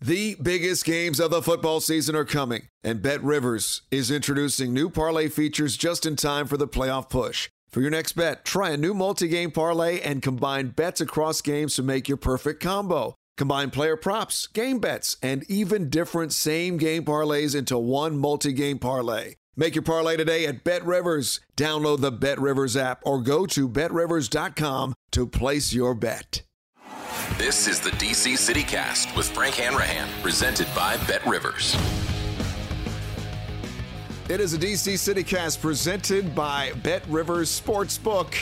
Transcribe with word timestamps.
The 0.00 0.36
biggest 0.40 0.84
games 0.84 1.18
of 1.18 1.32
the 1.32 1.42
football 1.42 1.80
season 1.80 2.14
are 2.14 2.24
coming, 2.24 2.68
and 2.84 3.02
Bet 3.02 3.20
Rivers 3.20 3.82
is 3.90 4.12
introducing 4.12 4.72
new 4.72 4.90
parlay 4.90 5.28
features 5.28 5.76
just 5.76 6.06
in 6.06 6.14
time 6.14 6.46
for 6.46 6.56
the 6.56 6.68
playoff 6.68 7.10
push. 7.10 7.50
For 7.68 7.80
your 7.80 7.90
next 7.90 8.12
bet, 8.12 8.44
try 8.44 8.70
a 8.70 8.76
new 8.76 8.94
multi 8.94 9.26
game 9.26 9.50
parlay 9.50 9.98
and 10.00 10.22
combine 10.22 10.68
bets 10.68 11.00
across 11.00 11.40
games 11.40 11.74
to 11.74 11.82
make 11.82 12.06
your 12.06 12.16
perfect 12.16 12.62
combo. 12.62 13.16
Combine 13.36 13.70
player 13.70 13.96
props, 13.96 14.46
game 14.46 14.78
bets, 14.78 15.16
and 15.20 15.44
even 15.50 15.90
different 15.90 16.32
same 16.32 16.76
game 16.76 17.04
parlays 17.04 17.56
into 17.56 17.76
one 17.76 18.16
multi 18.16 18.52
game 18.52 18.78
parlay. 18.78 19.34
Make 19.56 19.74
your 19.74 19.82
parlay 19.82 20.16
today 20.16 20.46
at 20.46 20.62
Bet 20.62 20.84
Rivers. 20.86 21.40
Download 21.56 22.00
the 22.00 22.12
Bet 22.12 22.38
Rivers 22.38 22.76
app 22.76 23.02
or 23.04 23.20
go 23.20 23.46
to 23.46 23.68
betrivers.com 23.68 24.94
to 25.10 25.26
place 25.26 25.72
your 25.72 25.96
bet. 25.96 26.42
This 27.38 27.68
is 27.68 27.78
the 27.78 27.90
DC 27.90 28.32
CityCast 28.32 29.16
with 29.16 29.30
Frank 29.30 29.54
Hanrahan, 29.54 30.08
presented 30.22 30.66
by 30.74 30.96
Bet 31.06 31.24
Rivers. 31.24 31.76
It 34.28 34.40
is 34.40 34.54
a 34.54 34.58
DC 34.58 34.94
CityCast 34.94 35.60
presented 35.60 36.34
by 36.34 36.72
Bet 36.82 37.06
Rivers 37.08 37.48
Sportsbook. 37.48 38.34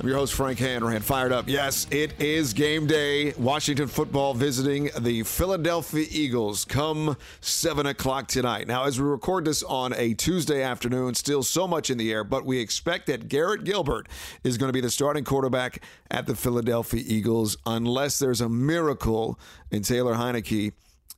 I'm 0.00 0.08
your 0.08 0.18
host, 0.18 0.34
Frank 0.34 0.58
Hanrahan. 0.58 1.02
Fired 1.02 1.30
up. 1.30 1.48
Yes, 1.48 1.86
it 1.90 2.20
is 2.20 2.52
game 2.52 2.86
day. 2.86 3.32
Washington 3.38 3.86
football 3.86 4.34
visiting 4.34 4.90
the 4.98 5.22
Philadelphia 5.22 6.04
Eagles 6.10 6.64
come 6.64 7.16
7 7.40 7.86
o'clock 7.86 8.26
tonight. 8.26 8.66
Now, 8.66 8.84
as 8.84 9.00
we 9.00 9.08
record 9.08 9.44
this 9.44 9.62
on 9.62 9.94
a 9.94 10.12
Tuesday 10.14 10.62
afternoon, 10.62 11.14
still 11.14 11.44
so 11.44 11.68
much 11.68 11.90
in 11.90 11.96
the 11.96 12.12
air, 12.12 12.24
but 12.24 12.44
we 12.44 12.58
expect 12.58 13.06
that 13.06 13.28
Garrett 13.28 13.62
Gilbert 13.62 14.08
is 14.42 14.58
going 14.58 14.68
to 14.68 14.74
be 14.74 14.80
the 14.80 14.90
starting 14.90 15.22
quarterback 15.22 15.82
at 16.10 16.26
the 16.26 16.34
Philadelphia 16.34 17.02
Eagles 17.06 17.56
unless 17.64 18.18
there's 18.18 18.40
a 18.40 18.48
miracle 18.48 19.38
and 19.70 19.84
Taylor 19.84 20.14
Heinicke 20.14 20.72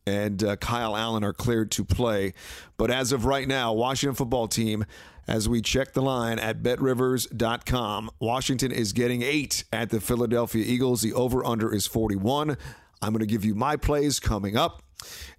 and 0.07 0.45
uh, 0.45 0.55
Kyle 0.57 0.97
Allen 0.97 1.25
are 1.25 1.33
cleared 1.33 1.71
to 1.73 1.85
play. 1.85 2.35
But 2.77 2.91
as 2.91 3.11
of 3.11 3.25
right 3.25 3.49
now, 3.49 3.73
Washington 3.73 4.15
football 4.15 4.49
team 4.49 4.85
as 5.27 5.49
we 5.49 5.61
check 5.61 5.93
the 5.93 6.03
line 6.03 6.39
at 6.39 6.63
betrivers.com. 6.63 8.11
Washington 8.21 8.73
is 8.73 8.93
getting 8.93 9.23
eight 9.23 9.65
at 9.73 9.91
the 9.91 10.01
Philadelphia 10.01 10.65
Eagles. 10.67 11.03
The 11.03 11.13
over 11.13 11.45
under 11.45 11.73
is 11.75 11.87
41. 11.87 12.57
I'm 13.03 13.13
going 13.13 13.21
to 13.21 13.27
give 13.27 13.45
you 13.45 13.55
my 13.55 13.77
plays 13.77 14.21
coming 14.21 14.57
up. 14.57 14.83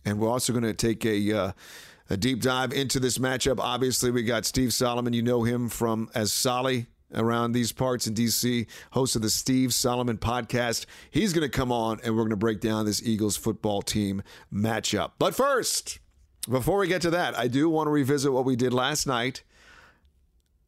And 0.05 0.19
we're 0.19 0.29
also 0.29 0.53
going 0.53 0.63
to 0.63 0.73
take 0.73 1.05
a. 1.05 1.37
Uh, 1.37 1.51
a 2.09 2.15
deep 2.15 2.41
dive 2.41 2.71
into 2.71 3.01
this 3.01 3.17
matchup. 3.17 3.59
Obviously, 3.59 4.11
we 4.11 4.23
got 4.23 4.45
Steve 4.45 4.73
Solomon. 4.73 5.11
You 5.11 5.21
know 5.21 5.43
him 5.43 5.67
from 5.67 6.09
as 6.15 6.31
Solly 6.31 6.87
around 7.13 7.51
these 7.51 7.71
parts 7.71 8.07
in 8.07 8.13
DC, 8.13 8.67
host 8.91 9.15
of 9.15 9.21
the 9.21 9.29
Steve 9.29 9.73
Solomon 9.73 10.17
podcast. 10.17 10.85
He's 11.09 11.33
going 11.33 11.49
to 11.49 11.57
come 11.57 11.71
on 11.71 11.99
and 12.03 12.15
we're 12.15 12.21
going 12.21 12.29
to 12.31 12.35
break 12.37 12.59
down 12.59 12.85
this 12.85 13.01
Eagles 13.03 13.37
football 13.37 13.81
team 13.81 14.23
matchup. 14.53 15.11
But 15.19 15.35
first, 15.35 15.99
before 16.49 16.77
we 16.77 16.87
get 16.87 17.01
to 17.03 17.09
that, 17.11 17.37
I 17.37 17.47
do 17.47 17.69
want 17.69 17.87
to 17.87 17.91
revisit 17.91 18.31
what 18.31 18.45
we 18.45 18.55
did 18.55 18.73
last 18.73 19.07
night 19.07 19.43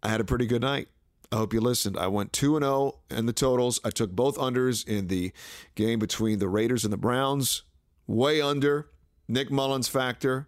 I 0.01 0.09
had 0.09 0.21
a 0.21 0.25
pretty 0.25 0.45
good 0.45 0.61
night. 0.61 0.87
I 1.31 1.35
hope 1.35 1.53
you 1.53 1.61
listened. 1.61 1.97
I 1.97 2.07
went 2.07 2.33
2 2.33 2.55
and 2.55 2.63
0 2.63 2.99
in 3.11 3.25
the 3.27 3.33
totals. 3.33 3.79
I 3.83 3.91
took 3.91 4.11
both 4.11 4.37
unders 4.37 4.87
in 4.87 5.07
the 5.07 5.31
game 5.75 5.99
between 5.99 6.39
the 6.39 6.49
Raiders 6.49 6.83
and 6.83 6.91
the 6.91 6.97
Browns. 6.97 7.63
Way 8.07 8.41
under. 8.41 8.89
Nick 9.27 9.51
Mullens 9.51 9.87
factor. 9.87 10.47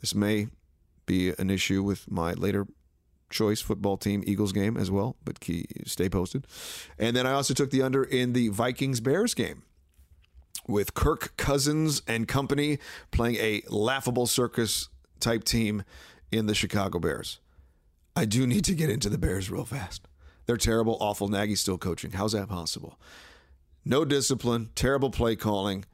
This 0.00 0.14
may 0.14 0.48
be 1.06 1.30
an 1.38 1.48
issue 1.48 1.82
with 1.82 2.10
my 2.10 2.32
later 2.34 2.66
choice 3.30 3.62
football 3.62 3.96
team 3.96 4.22
Eagles 4.26 4.52
game 4.52 4.76
as 4.76 4.90
well, 4.90 5.16
but 5.24 5.40
key, 5.40 5.64
stay 5.86 6.08
posted. 6.10 6.46
And 6.98 7.16
then 7.16 7.26
I 7.26 7.32
also 7.32 7.54
took 7.54 7.70
the 7.70 7.80
under 7.80 8.04
in 8.04 8.34
the 8.34 8.48
Vikings 8.48 9.00
Bears 9.00 9.32
game 9.32 9.62
with 10.68 10.94
Kirk 10.94 11.36
Cousins 11.36 12.02
and 12.06 12.28
company 12.28 12.78
playing 13.10 13.36
a 13.36 13.62
laughable 13.68 14.26
circus 14.26 14.88
type 15.18 15.44
team 15.44 15.82
in 16.30 16.46
the 16.46 16.54
Chicago 16.54 16.98
Bears. 16.98 17.40
I 18.14 18.24
do 18.24 18.46
need 18.46 18.64
to 18.66 18.74
get 18.74 18.90
into 18.90 19.08
the 19.08 19.18
Bears 19.18 19.50
real 19.50 19.64
fast. 19.64 20.06
They're 20.46 20.56
terrible, 20.56 20.96
awful. 21.00 21.28
Nagy's 21.28 21.60
still 21.60 21.78
coaching. 21.78 22.12
How's 22.12 22.32
that 22.32 22.48
possible? 22.48 22.98
No 23.84 24.04
discipline, 24.04 24.70
terrible 24.74 25.10
play 25.10 25.36
calling. 25.36 25.84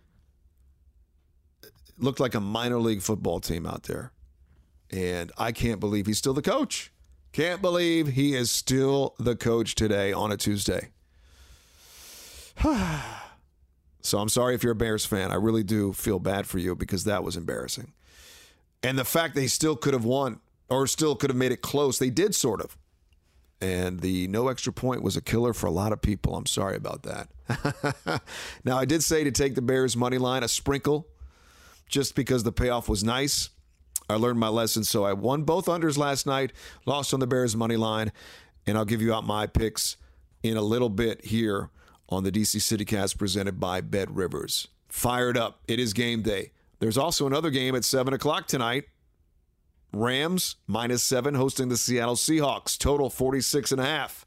Looked 1.97 2.21
like 2.21 2.35
a 2.35 2.41
minor 2.41 2.79
league 2.79 3.03
football 3.03 3.41
team 3.41 3.67
out 3.67 3.85
there. 3.85 4.13
And 4.91 5.33
I 5.37 5.53
can't 5.53 5.81
believe 5.81 6.07
he's 6.07 6.19
still 6.19 6.35
the 6.35 6.43
coach. 6.43 6.93
Can't 7.33 7.61
believe 7.61 8.09
he 8.09 8.35
is 8.35 8.51
still 8.51 9.15
the 9.19 9.37
coach 9.37 9.75
today 9.75 10.13
on 10.13 10.33
a 10.33 10.37
Tuesday. 10.37 10.89
so 14.01 14.19
I'm 14.19 14.29
sorry 14.29 14.55
if 14.55 14.63
you're 14.63 14.73
a 14.73 14.77
Bears 14.77 15.05
fan. 15.05 15.31
I 15.31 15.35
really 15.35 15.63
do 15.63 15.93
feel 15.93 16.19
bad 16.19 16.47
for 16.47 16.59
you 16.59 16.75
because 16.75 17.05
that 17.05 17.23
was 17.23 17.37
embarrassing. 17.37 17.93
And 18.83 18.99
the 18.99 19.05
fact 19.05 19.35
they 19.35 19.47
still 19.47 19.77
could 19.77 19.93
have 19.93 20.05
won 20.05 20.41
or 20.69 20.87
still 20.87 21.17
could 21.17 21.31
have 21.31 21.37
made 21.37 21.53
it 21.53 21.63
close. 21.63 21.99
They 21.99 22.11
did 22.11 22.35
sort 22.35 22.61
of. 22.61 22.77
And 23.61 24.01
the 24.01 24.29
no 24.29 24.49
extra 24.49 24.73
point 24.73 25.03
was 25.03 25.17
a 25.17 25.21
killer 25.21 25.53
for 25.53 25.67
a 25.67 25.71
lot 25.71 25.93
of 25.93 26.01
people. 26.01 26.37
I'm 26.37 26.47
sorry 26.47 26.77
about 26.77 27.03
that. 27.03 28.23
now, 28.65 28.79
I 28.79 28.85
did 28.85 29.03
say 29.03 29.25
to 29.25 29.33
take 29.33 29.57
the 29.57 29.63
Bears 29.63 29.97
money 29.97 30.19
line, 30.19 30.45
a 30.45 30.49
sprinkle, 30.49 31.09
just 31.89 32.15
because 32.15 32.45
the 32.45 32.53
payoff 32.53 32.89
was 32.89 33.03
nice. 33.03 33.51
I 34.09 34.15
learned 34.15 34.39
my 34.39 34.49
lesson, 34.49 34.85
so 34.85 35.05
I 35.05 35.13
won 35.13 35.43
both 35.43 35.67
unders 35.67 35.99
last 35.99 36.25
night, 36.25 36.53
lost 36.87 37.13
on 37.13 37.21
the 37.21 37.27
Bears 37.27 37.57
money 37.57 37.77
line, 37.77 38.13
and 38.67 38.79
I'll 38.79 38.85
give 38.85 39.03
you 39.03 39.13
out 39.13 39.27
my 39.27 39.47
picks 39.47 39.97
in 40.43 40.57
a 40.57 40.63
little 40.63 40.89
bit 40.89 41.25
here 41.27 41.71
on 42.09 42.23
the 42.25 42.33
DC 42.33 42.57
CityCast 42.57 43.19
presented 43.19 43.61
by 43.61 43.81
Bet 43.81 44.11
Rivers. 44.11 44.69
fired 44.89 45.37
up. 45.37 45.61
It 45.69 45.79
is 45.79 45.93
game 45.93 46.23
day. 46.23 46.53
There's 46.79 46.97
also 46.97 47.27
another 47.27 47.51
game 47.51 47.75
at 47.75 47.85
7 47.85 48.15
o'clock 48.15 48.47
tonight. 48.47 48.85
Rams 49.93 50.57
minus 50.67 51.03
seven 51.03 51.35
hosting 51.35 51.69
the 51.69 51.77
Seattle 51.77 52.17
Seahawks. 52.17 52.77
Total 52.79 53.11
46 53.11 53.73
and 53.73 53.81
a 53.81 53.85
half. 53.85 54.27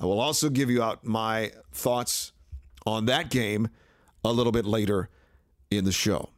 I 0.00 0.06
will 0.06 0.20
also 0.20 0.48
give 0.48 0.70
you 0.70 0.82
out 0.82 1.04
my 1.04 1.52
thoughts 1.72 2.32
on 2.86 3.06
that 3.06 3.30
game 3.30 3.68
a 4.24 4.32
little 4.32 4.52
bit 4.52 4.64
later 4.64 5.08
in 5.70 5.84
the 5.84 5.92
show. 5.92 6.30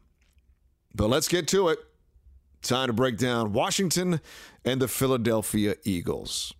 But 0.93 1.09
let's 1.09 1.27
get 1.27 1.47
to 1.49 1.69
it. 1.69 1.79
Time 2.61 2.87
to 2.87 2.93
break 2.93 3.17
down 3.17 3.53
Washington 3.53 4.21
and 4.63 4.81
the 4.81 4.87
Philadelphia 4.87 5.75
Eagles. 5.83 6.53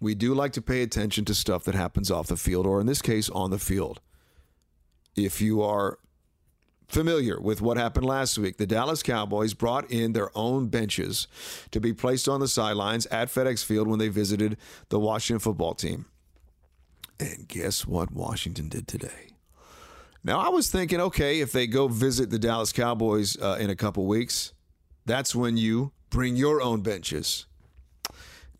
We 0.00 0.14
do 0.14 0.34
like 0.34 0.52
to 0.52 0.62
pay 0.62 0.82
attention 0.82 1.24
to 1.26 1.34
stuff 1.34 1.64
that 1.64 1.74
happens 1.74 2.10
off 2.10 2.28
the 2.28 2.36
field, 2.36 2.66
or 2.66 2.80
in 2.80 2.86
this 2.86 3.02
case, 3.02 3.28
on 3.30 3.50
the 3.50 3.58
field. 3.58 4.00
If 5.16 5.40
you 5.40 5.62
are 5.62 5.98
familiar 6.88 7.40
with 7.40 7.60
what 7.60 7.76
happened 7.76 8.06
last 8.06 8.38
week, 8.38 8.56
the 8.56 8.66
Dallas 8.66 9.02
Cowboys 9.02 9.54
brought 9.54 9.90
in 9.90 10.12
their 10.12 10.30
own 10.36 10.68
benches 10.68 11.26
to 11.70 11.80
be 11.80 11.92
placed 11.92 12.28
on 12.28 12.40
the 12.40 12.48
sidelines 12.48 13.06
at 13.06 13.28
FedEx 13.28 13.64
Field 13.64 13.88
when 13.88 13.98
they 13.98 14.08
visited 14.08 14.56
the 14.88 14.98
Washington 14.98 15.40
football 15.40 15.74
team. 15.74 16.06
And 17.18 17.48
guess 17.48 17.86
what 17.86 18.12
Washington 18.12 18.68
did 18.68 18.86
today? 18.86 19.28
Now, 20.22 20.40
I 20.40 20.48
was 20.48 20.70
thinking, 20.70 21.00
okay, 21.00 21.40
if 21.40 21.52
they 21.52 21.66
go 21.66 21.86
visit 21.88 22.30
the 22.30 22.38
Dallas 22.38 22.72
Cowboys 22.72 23.40
uh, 23.40 23.58
in 23.60 23.70
a 23.70 23.76
couple 23.76 24.06
weeks, 24.06 24.52
that's 25.04 25.34
when 25.34 25.56
you 25.56 25.92
bring 26.10 26.34
your 26.34 26.60
own 26.60 26.82
benches. 26.82 27.46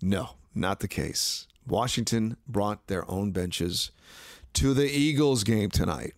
No, 0.01 0.31
not 0.55 0.81
the 0.81 0.89
case. 0.89 1.49
Washington 1.67 2.37
brought 2.47 2.87
their 2.87 3.09
own 3.11 3.33
benches 3.33 3.91
to 4.55 4.73
the 4.75 4.89
Eagles 4.89 5.43
game 5.43 5.69
tonight, 5.69 6.15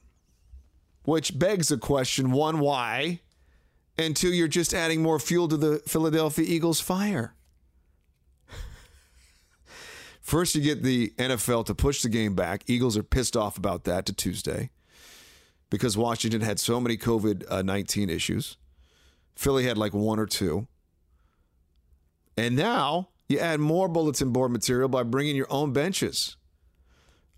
which 1.09 1.39
begs 1.39 1.71
a 1.71 1.79
question 1.79 2.33
one, 2.33 2.59
why? 2.59 3.21
And 3.97 4.15
two, 4.15 4.29
you're 4.29 4.47
just 4.47 4.75
adding 4.75 5.03
more 5.03 5.19
fuel 5.19 5.49
to 5.49 5.57
the 5.57 5.79
Philadelphia 5.87 6.45
Eagles 6.47 6.83
fire. 6.83 7.35
First, 10.21 10.55
you 10.55 10.61
get 10.61 10.83
the 10.83 11.15
NFL 11.17 11.65
to 11.65 11.75
push 11.75 12.03
the 12.03 12.11
game 12.11 12.35
back. 12.35 12.63
Eagles 12.67 12.95
are 12.95 13.03
pissed 13.03 13.39
off 13.39 13.57
about 13.57 13.85
that 13.85 14.05
to 14.05 14.13
Tuesday 14.13 14.69
because 15.71 15.97
Washington 15.97 16.43
had 16.43 16.61
so 16.61 16.79
many 16.79 16.99
COVID 16.99 17.45
uh, 17.51 17.63
19 17.63 18.11
issues. 18.11 18.59
Philly 19.35 19.65
had 19.65 19.79
like 19.79 19.95
one 19.95 20.19
or 20.19 20.27
two. 20.27 20.69
And 22.37 22.55
now 22.55 23.09
you 23.31 23.39
add 23.39 23.61
more 23.61 23.89
bulletin 23.89 24.31
board 24.31 24.53
material 24.53 24.91
by 24.91 25.05
bringing 25.05 25.37
your 25.37 25.51
own 25.51 25.73
benches. 25.73 26.37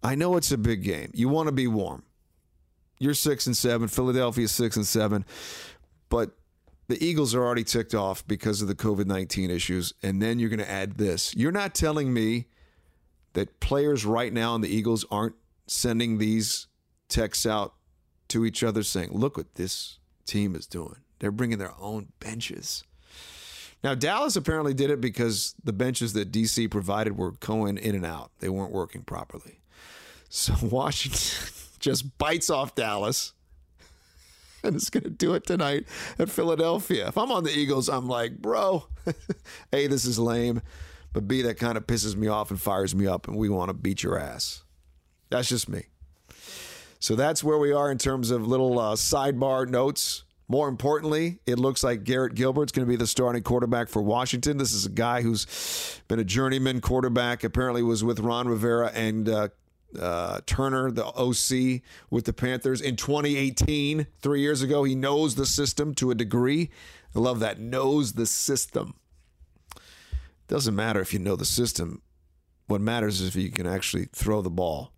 I 0.02 0.16
know 0.16 0.36
it's 0.36 0.50
a 0.50 0.58
big 0.58 0.82
game. 0.82 1.12
You 1.14 1.28
want 1.28 1.46
to 1.46 1.52
be 1.52 1.68
warm. 1.68 2.02
You're 3.00 3.14
six 3.14 3.46
and 3.46 3.56
seven. 3.56 3.88
Philadelphia 3.88 4.46
six 4.46 4.76
and 4.76 4.86
seven. 4.86 5.24
But 6.08 6.30
the 6.86 7.02
Eagles 7.04 7.34
are 7.34 7.44
already 7.44 7.64
ticked 7.64 7.94
off 7.94 8.24
because 8.26 8.62
of 8.62 8.68
the 8.68 8.74
COVID 8.74 9.06
19 9.06 9.50
issues. 9.50 9.94
And 10.02 10.22
then 10.22 10.38
you're 10.38 10.50
going 10.50 10.60
to 10.60 10.70
add 10.70 10.98
this. 10.98 11.34
You're 11.34 11.50
not 11.50 11.74
telling 11.74 12.12
me 12.12 12.46
that 13.32 13.58
players 13.58 14.04
right 14.04 14.32
now 14.32 14.54
in 14.54 14.60
the 14.60 14.68
Eagles 14.68 15.04
aren't 15.10 15.36
sending 15.66 16.18
these 16.18 16.66
texts 17.08 17.46
out 17.46 17.74
to 18.28 18.44
each 18.44 18.62
other 18.62 18.82
saying, 18.82 19.10
look 19.12 19.36
what 19.36 19.54
this 19.54 19.98
team 20.26 20.54
is 20.54 20.66
doing. 20.66 20.96
They're 21.20 21.30
bringing 21.30 21.58
their 21.58 21.74
own 21.78 22.08
benches. 22.20 22.84
Now, 23.82 23.94
Dallas 23.94 24.36
apparently 24.36 24.74
did 24.74 24.90
it 24.90 25.00
because 25.00 25.54
the 25.64 25.72
benches 25.72 26.12
that 26.12 26.30
DC 26.30 26.70
provided 26.70 27.16
were 27.16 27.32
going 27.32 27.78
in 27.78 27.94
and 27.94 28.04
out. 28.04 28.30
They 28.40 28.48
weren't 28.48 28.72
working 28.72 29.02
properly. 29.02 29.60
So 30.28 30.54
Washington 30.62 31.48
just 31.80 32.18
bites 32.18 32.50
off 32.50 32.74
Dallas 32.74 33.32
and 34.62 34.76
is 34.76 34.90
going 34.90 35.04
to 35.04 35.10
do 35.10 35.34
it 35.34 35.46
tonight 35.46 35.86
at 36.18 36.30
Philadelphia. 36.30 37.08
If 37.08 37.18
I'm 37.18 37.32
on 37.32 37.44
the 37.44 37.50
Eagles, 37.50 37.88
I'm 37.88 38.06
like, 38.08 38.38
bro, 38.38 38.86
A, 39.72 39.86
this 39.86 40.04
is 40.04 40.18
lame, 40.18 40.62
but 41.12 41.26
B, 41.26 41.42
that 41.42 41.58
kind 41.58 41.76
of 41.76 41.86
pisses 41.86 42.14
me 42.14 42.28
off 42.28 42.50
and 42.50 42.60
fires 42.60 42.94
me 42.94 43.06
up, 43.06 43.26
and 43.26 43.36
we 43.36 43.48
want 43.48 43.70
to 43.70 43.74
beat 43.74 44.02
your 44.02 44.18
ass. 44.18 44.62
That's 45.30 45.48
just 45.48 45.68
me. 45.68 45.86
So 46.98 47.16
that's 47.16 47.42
where 47.42 47.58
we 47.58 47.72
are 47.72 47.90
in 47.90 47.98
terms 47.98 48.30
of 48.30 48.46
little 48.46 48.78
uh, 48.78 48.94
sidebar 48.94 49.66
notes. 49.66 50.24
More 50.48 50.68
importantly, 50.68 51.38
it 51.46 51.58
looks 51.60 51.84
like 51.84 52.02
Garrett 52.02 52.34
Gilbert's 52.34 52.72
going 52.72 52.84
to 52.84 52.88
be 52.88 52.96
the 52.96 53.06
starting 53.06 53.42
quarterback 53.42 53.88
for 53.88 54.02
Washington. 54.02 54.58
This 54.58 54.74
is 54.74 54.84
a 54.84 54.90
guy 54.90 55.22
who's 55.22 56.02
been 56.08 56.18
a 56.18 56.24
journeyman 56.24 56.80
quarterback. 56.80 57.44
Apparently, 57.44 57.84
was 57.84 58.02
with 58.02 58.18
Ron 58.18 58.48
Rivera 58.48 58.90
and 58.92 59.28
uh, 59.28 59.48
uh, 59.98 60.40
Turner, 60.46 60.90
the 60.90 61.06
OC, 61.06 61.82
with 62.10 62.24
the 62.24 62.32
Panthers 62.32 62.80
in 62.80 62.96
2018, 62.96 64.06
three 64.20 64.40
years 64.40 64.62
ago. 64.62 64.84
He 64.84 64.94
knows 64.94 65.34
the 65.34 65.46
system 65.46 65.94
to 65.96 66.10
a 66.10 66.14
degree. 66.14 66.70
I 67.14 67.18
love 67.18 67.40
that. 67.40 67.58
Knows 67.58 68.12
the 68.12 68.26
system. 68.26 68.94
Doesn't 70.48 70.74
matter 70.74 71.00
if 71.00 71.12
you 71.12 71.18
know 71.18 71.36
the 71.36 71.44
system. 71.44 72.02
What 72.66 72.80
matters 72.80 73.20
is 73.20 73.28
if 73.28 73.36
you 73.36 73.50
can 73.50 73.66
actually 73.66 74.06
throw 74.12 74.42
the 74.42 74.50
ball 74.50 74.92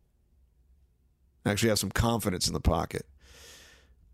actually 1.51 1.71
have 1.71 1.79
some 1.79 1.91
confidence 1.91 2.47
in 2.47 2.55
the 2.55 2.61
pocket. 2.61 3.07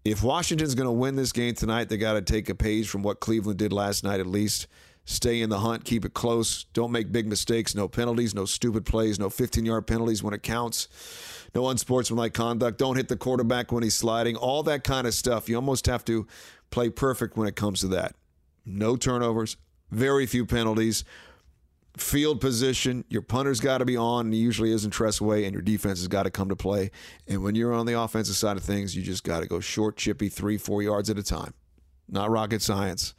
If 0.05 0.23
Washington's 0.23 0.75
going 0.75 0.87
to 0.87 0.93
win 0.93 1.17
this 1.17 1.33
game 1.33 1.55
tonight, 1.55 1.89
they 1.89 1.97
got 1.97 2.15
to 2.15 2.23
take 2.23 2.49
a 2.49 2.55
page 2.55 2.89
from 2.89 3.03
what 3.03 3.21
Cleveland 3.21 3.59
did 3.59 3.73
last 3.73 4.05
night 4.05 4.21
at 4.21 4.27
least. 4.27 4.67
Stay 5.11 5.41
in 5.41 5.49
the 5.49 5.61
hunt, 5.61 5.87
keep 5.87 6.05
it 6.05 6.13
close, 6.13 6.65
don't 6.75 6.93
make 6.93 7.11
big 7.11 7.27
mistakes, 7.27 7.75
no 7.75 7.89
penalties, 7.89 8.35
no 8.35 8.45
stupid 8.45 8.85
plays, 8.85 9.19
no 9.19 9.31
15 9.31 9.65
yard 9.65 9.87
penalties 9.87 10.23
when 10.23 10.35
it 10.35 10.43
counts, 10.43 10.87
no 11.55 11.67
unsportsmanlike 11.71 12.35
conduct, 12.35 12.77
don't 12.77 12.97
hit 12.97 13.09
the 13.09 13.17
quarterback 13.17 13.73
when 13.73 13.83
he's 13.83 13.95
sliding, 13.95 14.37
all 14.37 14.63
that 14.63 14.85
kind 14.85 15.07
of 15.07 15.15
stuff. 15.15 15.49
You 15.49 15.57
almost 15.57 15.87
have 15.87 16.05
to 16.05 16.27
play 16.69 16.91
perfect 16.91 17.39
when 17.39 17.49
it 17.49 17.57
comes 17.57 17.81
to 17.81 17.89
that. 17.89 18.17
No 18.67 18.97
turnovers, 18.97 19.57
very 19.91 20.27
few 20.27 20.45
penalties 20.45 21.05
field 21.97 22.41
position. 22.41 23.05
Your 23.09 23.23
punter's 23.23 23.61
got 23.61 23.79
to 23.79 23.85
be 23.85 23.97
on, 23.97 24.27
and 24.27 24.35
he 24.35 24.41
usually 24.41 24.73
isn't 24.73 24.91
Tress 24.91 25.21
Way, 25.23 25.47
and 25.47 25.53
your 25.53 25.63
defense 25.63 25.99
has 26.01 26.09
got 26.09 26.25
to 26.25 26.31
come 26.31 26.51
to 26.51 26.55
play. 26.55 26.91
And 27.27 27.43
when 27.43 27.55
you're 27.55 27.73
on 27.73 27.87
the 27.87 27.99
offensive 27.99 28.37
side 28.37 28.57
of 28.59 28.63
things, 28.63 28.95
you 28.95 29.03
just 29.03 29.25
got 29.25 29.41
to 29.41 29.47
go 29.47 29.59
short, 29.59 29.97
chippy, 29.97 30.29
three, 30.29 30.59
four 30.59 30.83
yards 30.83 31.11
at 31.11 31.19
a 31.19 31.23
time. 31.23 31.55
Not 32.09 32.31
rocket 32.31 32.63
science. 32.63 33.15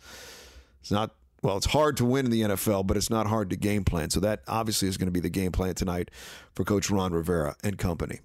It's 0.82 0.92
not, 0.92 1.16
well, 1.42 1.58
it's 1.58 1.68
hard 1.68 1.98
to 1.98 2.06
win 2.06 2.26
in 2.26 2.32
the 2.32 2.42
NFL, 2.42 2.86
but 2.88 2.98
it's 2.98 3.10
not 3.10 3.28
hard 3.28 3.50
to 3.50 3.56
game 3.56 3.84
plan. 3.84 4.10
So 4.10 4.20
that 4.20 4.42
obviously 4.48 4.88
is 4.88 4.98
going 4.98 5.08
to 5.08 5.12
be 5.12 5.20
the 5.20 5.30
game 5.30 5.52
plan 5.52 5.76
tonight 5.76 6.10
for 6.54 6.64
Coach 6.64 6.90
Ron 6.90 7.14
Rivera 7.14 7.56
and 7.64 7.78
company 7.78 8.20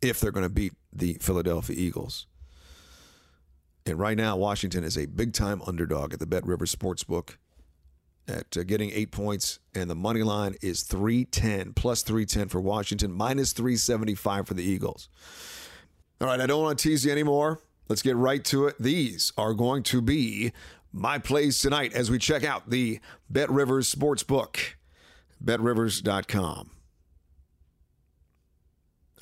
if 0.00 0.20
they're 0.20 0.30
going 0.30 0.46
to 0.46 0.50
beat 0.50 0.72
the 0.92 1.14
Philadelphia 1.20 1.76
Eagles. 1.78 2.26
And 3.86 3.98
right 3.98 4.16
now, 4.16 4.36
Washington 4.36 4.84
is 4.84 4.96
a 4.96 5.06
big 5.06 5.32
time 5.32 5.62
underdog 5.66 6.12
at 6.12 6.20
the 6.20 6.26
Bet 6.26 6.46
River 6.46 6.66
Sportsbook 6.66 7.36
at 8.28 8.56
uh, 8.56 8.62
getting 8.62 8.90
eight 8.90 9.10
points, 9.10 9.58
and 9.74 9.90
the 9.90 9.94
money 9.94 10.22
line 10.22 10.54
is 10.62 10.82
310 10.82 11.72
plus 11.72 12.02
310 12.02 12.48
for 12.48 12.60
Washington, 12.60 13.12
minus 13.12 13.52
375 13.52 14.46
for 14.46 14.54
the 14.54 14.62
Eagles. 14.62 15.08
All 16.20 16.28
right, 16.28 16.40
I 16.40 16.46
don't 16.46 16.62
want 16.62 16.78
to 16.78 16.88
tease 16.88 17.04
you 17.04 17.12
anymore. 17.12 17.60
Let's 17.88 18.02
get 18.02 18.14
right 18.14 18.44
to 18.44 18.66
it. 18.66 18.76
These 18.78 19.32
are 19.36 19.54
going 19.54 19.82
to 19.84 20.00
be 20.00 20.52
my 20.92 21.18
plays 21.18 21.58
tonight 21.58 21.92
as 21.92 22.10
we 22.10 22.18
check 22.18 22.44
out 22.44 22.70
the 22.70 23.00
Bet 23.28 23.50
Rivers 23.50 23.92
Sportsbook, 23.92 24.56
betrivers.com. 25.42 26.70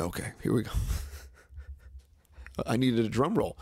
Okay, 0.01 0.33
here 0.43 0.53
we 0.53 0.63
go. 0.63 0.71
I 2.67 2.77
needed 2.77 3.05
a 3.05 3.09
drum 3.09 3.35
roll. 3.35 3.57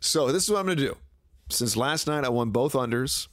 So, 0.00 0.32
this 0.32 0.44
is 0.44 0.50
what 0.50 0.58
I'm 0.58 0.66
going 0.66 0.78
to 0.78 0.84
do. 0.84 0.96
Since 1.48 1.76
last 1.76 2.06
night 2.06 2.24
I 2.24 2.28
won 2.28 2.50
both 2.50 2.72
unders, 2.72 3.28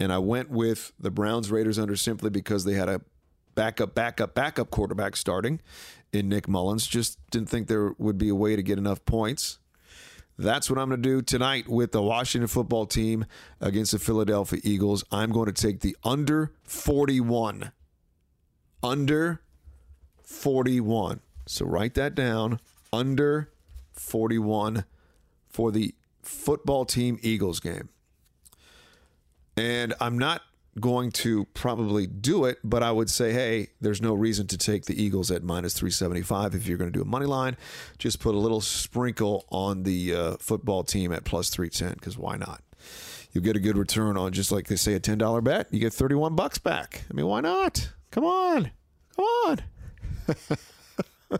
and 0.00 0.12
I 0.12 0.18
went 0.18 0.50
with 0.50 0.92
the 0.98 1.10
Browns 1.10 1.50
Raiders 1.50 1.78
under 1.78 1.96
simply 1.96 2.30
because 2.30 2.64
they 2.64 2.74
had 2.74 2.88
a 2.88 3.00
backup, 3.54 3.94
backup, 3.94 4.34
backup 4.34 4.70
quarterback 4.70 5.16
starting 5.16 5.60
in 6.12 6.28
Nick 6.28 6.46
Mullens. 6.48 6.86
Just 6.86 7.18
didn't 7.30 7.48
think 7.48 7.66
there 7.66 7.92
would 7.98 8.18
be 8.18 8.28
a 8.28 8.34
way 8.34 8.54
to 8.54 8.62
get 8.62 8.78
enough 8.78 9.04
points. 9.04 9.58
That's 10.38 10.70
what 10.70 10.78
I'm 10.78 10.88
going 10.88 11.02
to 11.02 11.08
do 11.08 11.20
tonight 11.20 11.68
with 11.68 11.90
the 11.90 12.00
Washington 12.00 12.46
football 12.46 12.86
team 12.86 13.26
against 13.60 13.90
the 13.90 13.98
Philadelphia 13.98 14.60
Eagles. 14.62 15.02
I'm 15.10 15.32
going 15.32 15.52
to 15.52 15.52
take 15.52 15.80
the 15.80 15.96
under 16.04 16.52
41. 16.62 17.72
Under 18.80 19.40
41. 20.22 21.20
So 21.46 21.66
write 21.66 21.94
that 21.94 22.14
down. 22.14 22.60
Under 22.92 23.50
41 23.92 24.84
for 25.48 25.72
the 25.72 25.94
football 26.22 26.84
team 26.84 27.18
Eagles 27.20 27.58
game. 27.58 27.88
And 29.56 29.92
I'm 30.00 30.16
not 30.16 30.42
going 30.78 31.10
to 31.12 31.44
probably 31.54 32.06
do 32.06 32.44
it, 32.44 32.58
but 32.64 32.82
I 32.82 32.90
would 32.90 33.10
say, 33.10 33.32
hey, 33.32 33.68
there's 33.80 34.00
no 34.00 34.14
reason 34.14 34.46
to 34.48 34.58
take 34.58 34.86
the 34.86 35.00
Eagles 35.00 35.30
at 35.30 35.42
minus 35.42 35.74
375 35.74 36.54
if 36.54 36.66
you're 36.66 36.78
going 36.78 36.90
to 36.92 36.96
do 36.96 37.02
a 37.02 37.06
money 37.06 37.26
line. 37.26 37.56
Just 37.98 38.20
put 38.20 38.34
a 38.34 38.38
little 38.38 38.60
sprinkle 38.60 39.44
on 39.50 39.82
the 39.82 40.14
uh, 40.14 40.36
football 40.38 40.84
team 40.84 41.12
at 41.12 41.24
plus 41.24 41.50
310 41.50 41.94
because 41.94 42.16
why 42.16 42.36
not? 42.36 42.62
You'll 43.32 43.44
get 43.44 43.56
a 43.56 43.60
good 43.60 43.76
return 43.76 44.16
on 44.16 44.32
just 44.32 44.50
like 44.50 44.68
they 44.68 44.76
say 44.76 44.94
a 44.94 45.00
$10 45.00 45.44
bet. 45.44 45.66
You 45.70 45.80
get 45.80 45.92
31 45.92 46.34
bucks 46.34 46.58
back. 46.58 47.04
I 47.10 47.14
mean, 47.14 47.26
why 47.26 47.40
not? 47.40 47.90
Come 48.10 48.24
on. 48.24 48.70
Come 49.14 49.24
on. 49.24 49.58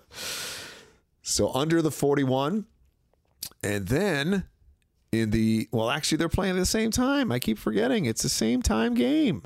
So 1.28 1.52
under 1.52 1.82
the 1.82 1.90
41. 1.90 2.64
And 3.62 3.88
then 3.88 4.44
in 5.12 5.30
the, 5.30 5.68
well, 5.72 5.90
actually, 5.90 6.18
they're 6.18 6.28
playing 6.28 6.56
at 6.56 6.58
the 6.58 6.66
same 6.66 6.90
time. 6.90 7.32
I 7.32 7.38
keep 7.38 7.58
forgetting. 7.58 8.04
It's 8.04 8.22
the 8.22 8.28
same 8.28 8.62
time 8.62 8.94
game. 8.94 9.42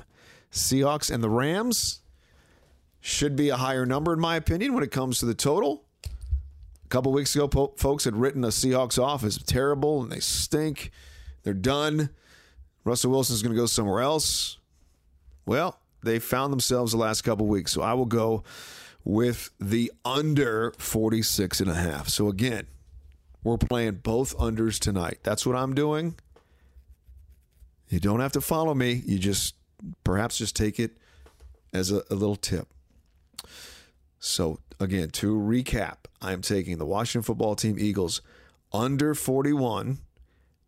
Seahawks 0.51 1.09
and 1.09 1.23
the 1.23 1.29
Rams 1.29 2.01
should 2.99 3.35
be 3.35 3.49
a 3.49 3.57
higher 3.57 3.85
number, 3.85 4.13
in 4.13 4.19
my 4.19 4.35
opinion, 4.35 4.73
when 4.73 4.83
it 4.83 4.91
comes 4.91 5.19
to 5.19 5.25
the 5.25 5.33
total. 5.33 5.83
A 6.05 6.87
couple 6.89 7.11
weeks 7.11 7.35
ago, 7.35 7.47
po- 7.47 7.73
folks 7.77 8.03
had 8.03 8.15
written 8.15 8.41
the 8.41 8.49
Seahawks 8.49 9.01
off 9.01 9.23
as 9.23 9.37
terrible 9.37 10.01
and 10.01 10.11
they 10.11 10.19
stink. 10.19 10.91
They're 11.43 11.53
done. 11.53 12.09
Russell 12.83 13.11
Wilson's 13.11 13.41
going 13.41 13.55
to 13.55 13.59
go 13.59 13.65
somewhere 13.65 14.01
else. 14.01 14.57
Well, 15.45 15.79
they 16.03 16.19
found 16.19 16.51
themselves 16.53 16.91
the 16.91 16.97
last 16.97 17.21
couple 17.21 17.47
weeks. 17.47 17.71
So 17.71 17.81
I 17.81 17.93
will 17.93 18.05
go 18.05 18.43
with 19.03 19.49
the 19.59 19.91
under 20.05 20.73
46 20.77 21.61
and 21.61 21.69
a 21.69 21.75
half. 21.75 22.09
So 22.09 22.27
again, 22.27 22.67
we're 23.43 23.57
playing 23.57 23.95
both 24.03 24.37
unders 24.37 24.79
tonight. 24.79 25.19
That's 25.23 25.45
what 25.45 25.55
I'm 25.55 25.73
doing. 25.73 26.15
You 27.89 27.99
don't 27.99 28.21
have 28.21 28.31
to 28.33 28.41
follow 28.41 28.73
me. 28.73 29.03
You 29.05 29.19
just 29.19 29.55
perhaps 30.03 30.37
just 30.37 30.55
take 30.55 30.79
it 30.79 30.97
as 31.73 31.91
a, 31.91 32.03
a 32.09 32.15
little 32.15 32.35
tip. 32.35 32.67
So 34.19 34.59
again, 34.79 35.09
to 35.11 35.35
recap, 35.35 35.97
I'm 36.21 36.41
taking 36.41 36.77
the 36.77 36.85
Washington 36.85 37.23
football 37.23 37.55
team 37.55 37.77
Eagles 37.77 38.21
under 38.71 39.13
41 39.13 39.99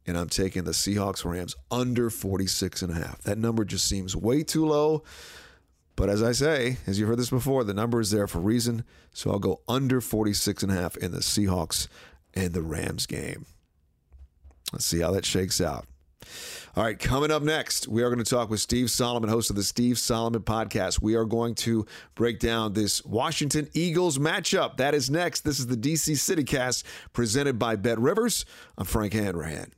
and 0.08 0.17
I'm 0.17 0.29
taking 0.29 0.65
the 0.65 0.72
Seahawks 0.72 1.25
Rams 1.25 1.55
under 1.72 2.10
46 2.10 2.82
and 2.82 2.91
a 2.91 2.96
half. 2.96 3.22
That 3.24 3.38
number 3.38 3.65
just 3.65 3.88
seems 3.88 4.15
way 4.15 4.44
too 4.44 4.65
low. 4.65 5.03
But 5.96 6.10
as 6.10 6.22
I 6.22 6.34
say, 6.34 6.77
as 6.86 7.00
you 7.00 7.08
heard 7.08 7.17
this 7.17 7.29
before, 7.29 7.63
the 7.63 7.74
number 7.74 8.01
is 8.01 8.12
there 8.12 8.27
for 8.27 8.39
a 8.39 8.41
reason. 8.41 8.84
So 9.13 9.32
I'll 9.32 9.39
go 9.39 9.62
under 9.67 10.01
46 10.01 10.62
and 10.63 10.72
a 10.72 10.75
half 10.75 10.98
in 10.98 11.12
the 11.12 11.20
Seahawks 11.20 11.88
and 12.35 12.53
the 12.53 12.61
Rams 12.61 13.05
game. 13.05 13.45
Let's 14.73 14.85
see 14.85 14.99
how 14.99 15.11
that 15.11 15.25
shakes 15.25 15.61
out. 15.61 15.85
All 16.75 16.83
right, 16.83 16.99
coming 16.99 17.31
up 17.31 17.41
next, 17.41 17.87
we 17.87 18.03
are 18.03 18.09
going 18.09 18.23
to 18.23 18.29
talk 18.29 18.49
with 18.49 18.59
Steve 18.59 18.91
Solomon, 18.91 19.29
host 19.29 19.49
of 19.49 19.55
the 19.55 19.63
Steve 19.63 19.97
Solomon 19.97 20.41
podcast. 20.41 21.01
We 21.01 21.15
are 21.15 21.23
going 21.23 21.55
to 21.55 21.85
break 22.15 22.39
down 22.39 22.73
this 22.73 23.05
Washington 23.05 23.69
Eagles 23.73 24.17
matchup. 24.17 24.75
That 24.75 24.93
is 24.93 25.09
next. 25.09 25.41
This 25.41 25.59
is 25.59 25.67
the 25.67 25.77
DC 25.77 26.13
CityCast 26.13 26.83
presented 27.13 27.57
by 27.57 27.77
Bet 27.77 27.97
Rivers. 27.97 28.43
I'm 28.77 28.85
Frank 28.85 29.13
Hanrahan. 29.13 29.71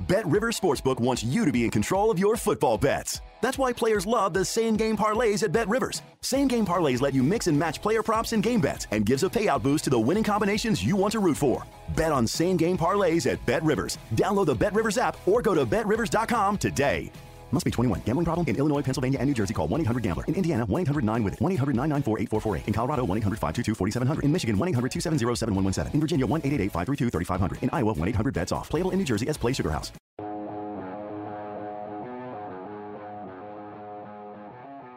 Bet 0.00 0.26
Rivers 0.26 0.58
Sportsbook 0.60 1.00
wants 1.00 1.24
you 1.24 1.44
to 1.44 1.50
be 1.50 1.64
in 1.64 1.70
control 1.70 2.10
of 2.10 2.18
your 2.18 2.36
football 2.36 2.78
bets. 2.78 3.20
That's 3.40 3.58
why 3.58 3.72
players 3.72 4.06
love 4.06 4.32
the 4.32 4.44
same 4.44 4.76
game 4.76 4.96
parlays 4.96 5.42
at 5.42 5.52
Bet 5.52 5.68
Rivers. 5.68 6.02
Same 6.20 6.46
game 6.46 6.64
parlays 6.64 7.02
let 7.02 7.14
you 7.14 7.22
mix 7.22 7.48
and 7.48 7.58
match 7.58 7.82
player 7.82 8.02
props 8.02 8.32
and 8.32 8.42
game 8.42 8.60
bets 8.60 8.86
and 8.92 9.04
gives 9.04 9.24
a 9.24 9.28
payout 9.28 9.62
boost 9.62 9.84
to 9.84 9.90
the 9.90 9.98
winning 9.98 10.24
combinations 10.24 10.84
you 10.84 10.96
want 10.96 11.12
to 11.12 11.18
root 11.18 11.36
for. 11.36 11.64
Bet 11.96 12.12
on 12.12 12.26
same 12.26 12.56
game 12.56 12.78
parlays 12.78 13.30
at 13.30 13.44
Bet 13.46 13.62
Rivers. 13.64 13.98
Download 14.14 14.46
the 14.46 14.54
Bet 14.54 14.74
Rivers 14.74 14.98
app 14.98 15.16
or 15.26 15.42
go 15.42 15.54
to 15.54 15.66
betrivers.com 15.66 16.58
today. 16.58 17.10
Must 17.52 17.64
be 17.64 17.70
21. 17.70 18.02
Gambling 18.04 18.24
problem? 18.24 18.44
In 18.48 18.56
Illinois, 18.56 18.82
Pennsylvania, 18.82 19.18
and 19.20 19.28
New 19.28 19.34
Jersey, 19.34 19.54
call 19.54 19.68
1 19.68 19.80
800 19.82 20.02
Gambler. 20.02 20.24
In 20.24 20.34
Indiana, 20.34 20.64
1 20.66 20.82
800 20.82 21.04
9 21.04 21.22
with 21.22 21.34
it. 21.34 21.40
1 21.40 21.52
800 21.52 21.76
994 21.76 22.18
8448. 22.18 22.66
In 22.66 22.74
Colorado, 22.74 23.04
1 23.04 23.18
800 23.18 23.36
522 23.38 23.74
4700. 23.74 24.24
In 24.24 24.32
Michigan, 24.32 24.58
1 24.58 24.68
800 24.68 24.90
270 24.90 25.36
7117. 25.36 25.94
In 25.94 26.00
Virginia, 26.00 26.26
1 26.26 26.40
888 26.40 26.72
532 26.72 27.10
3500. 27.10 27.62
In 27.62 27.70
Iowa, 27.72 27.92
1 27.92 28.08
800 28.08 28.34
bets 28.34 28.50
off. 28.50 28.68
Playable 28.68 28.90
in 28.90 28.98
New 28.98 29.04
Jersey 29.04 29.28
as 29.28 29.36
Play 29.36 29.52
Sugar 29.52 29.70
House. 29.70 29.92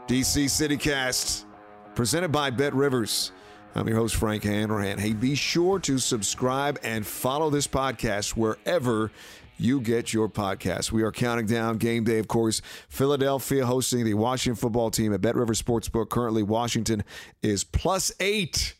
DC 0.10 0.46
CityCast, 0.46 1.46
presented 1.94 2.32
by 2.32 2.50
Bet 2.50 2.74
Rivers. 2.74 3.32
I'm 3.76 3.88
your 3.88 3.98
host, 3.98 4.16
Frank 4.16 4.44
Hanrahan. 4.44 4.98
Hey, 4.98 5.14
be 5.14 5.36
sure 5.36 5.78
to 5.82 6.00
subscribe 6.00 6.80
and 6.82 7.06
follow 7.06 7.52
this 7.52 7.68
podcast 7.68 8.32
wherever 8.32 9.12
you 9.60 9.82
get 9.82 10.14
your 10.14 10.30
podcast. 10.30 10.92
We 10.92 11.04
are 11.04 11.12
counting 11.12 11.46
down 11.46 11.78
game 11.78 12.04
day, 12.04 12.20
of 12.20 12.28
course. 12.28 12.62
Philadelphia 12.88 13.66
hosting 13.66 14.06
the 14.06 14.14
Washington 14.14 14.56
football 14.56 14.90
team 14.90 15.14
at 15.14 15.22
Bet 15.22 15.36
Rivers 15.36 15.62
Sportsbook. 15.62 16.10
Currently, 16.10 16.44
Washington 16.44 17.04
is 17.42 17.64
plus 17.64 18.12
eight, 18.20 18.76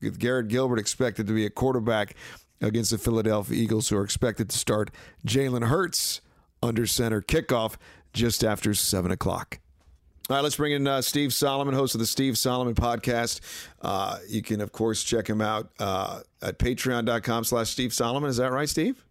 with 0.00 0.18
Garrett 0.18 0.48
Gilbert 0.48 0.78
expected 0.78 1.26
to 1.26 1.32
be 1.32 1.46
a 1.46 1.50
quarterback 1.50 2.16
against 2.60 2.90
the 2.90 2.98
Philadelphia 2.98 3.56
Eagles, 3.60 3.88
who 3.88 3.96
are 3.96 4.04
expected 4.04 4.50
to 4.50 4.58
start 4.58 4.90
Jalen 5.26 5.66
Hurts 5.66 6.20
under 6.62 6.86
center 6.86 7.20
kickoff 7.20 7.76
just 8.12 8.44
after 8.44 8.74
7 8.74 9.10
o'clock. 9.10 9.58
All 10.30 10.36
right, 10.36 10.42
let's 10.42 10.56
bring 10.56 10.72
in 10.72 10.86
uh, 10.86 11.02
Steve 11.02 11.34
Solomon, 11.34 11.74
host 11.74 11.94
of 11.94 11.98
the 11.98 12.06
Steve 12.06 12.38
Solomon 12.38 12.74
podcast. 12.74 13.40
Uh, 13.80 14.18
you 14.28 14.40
can, 14.40 14.60
of 14.60 14.70
course, 14.70 15.02
check 15.02 15.28
him 15.28 15.40
out 15.40 15.70
uh, 15.80 16.20
at 16.40 16.58
patreon.com 16.58 17.44
slash 17.44 17.70
Steve 17.70 17.92
Solomon. 17.92 18.30
Is 18.30 18.36
that 18.36 18.52
right, 18.52 18.68
Steve? 18.68 19.04